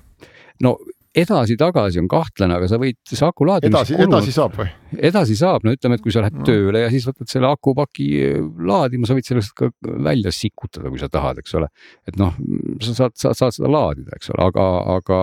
[0.64, 0.76] no
[1.22, 3.74] edasi-tagasi on kahtlane, aga sa võid see aku laadimis.
[3.74, 4.68] edasi, edasi saab või?
[5.10, 6.46] edasi saab, no ütleme, et kui sa lähed no.
[6.48, 8.36] tööle ja siis võtad selle akupaki eh,
[8.70, 11.70] laadima, sa võid sellest ka välja sikutada, kui sa tahad, eks ole.
[12.08, 12.36] et noh,
[12.84, 14.66] sa saad, saad, saad seda laadida, eks ole, aga,
[14.96, 15.20] aga,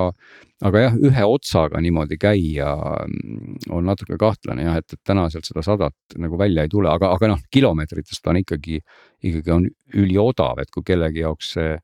[0.69, 2.71] aga jah, ühe otsaga niimoodi käia
[3.05, 6.91] mm, on natuke kahtlane jah, et, et täna sealt seda sadat nagu välja ei tule,
[6.91, 8.81] aga, aga noh, kilomeetritest on ikkagi,
[9.25, 11.79] ikkagi on üliodav, et kui kellegi jaoks see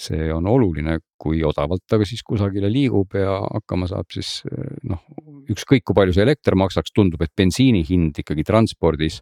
[0.00, 5.02] see on oluline, kui odavalt ta siis kusagile liigub ja hakkama saab, siis eh, noh,
[5.52, 9.20] ükskõik kui palju see elekter maksaks, tundub, et bensiini hind ikkagi transpordis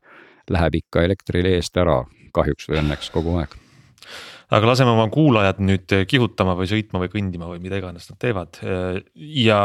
[0.52, 2.00] läheb ikka elektrile eest ära,
[2.34, 3.56] kahjuks või õnneks kogu aeg.
[4.54, 8.60] aga laseme oma kuulajad nüüd kihutama või sõitma või kõndima või mida iganes nad teevad.
[9.14, 9.58] Ja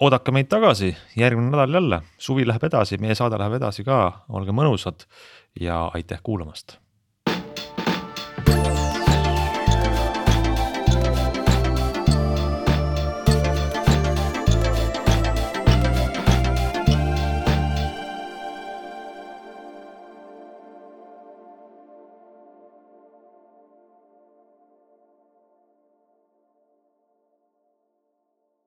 [0.00, 4.00] oodake meid tagasi järgmine nädal jälle, suvi läheb edasi, meie saade läheb edasi ka,
[4.32, 5.04] olge mõnusad
[5.60, 6.78] ja aitäh kuulamast!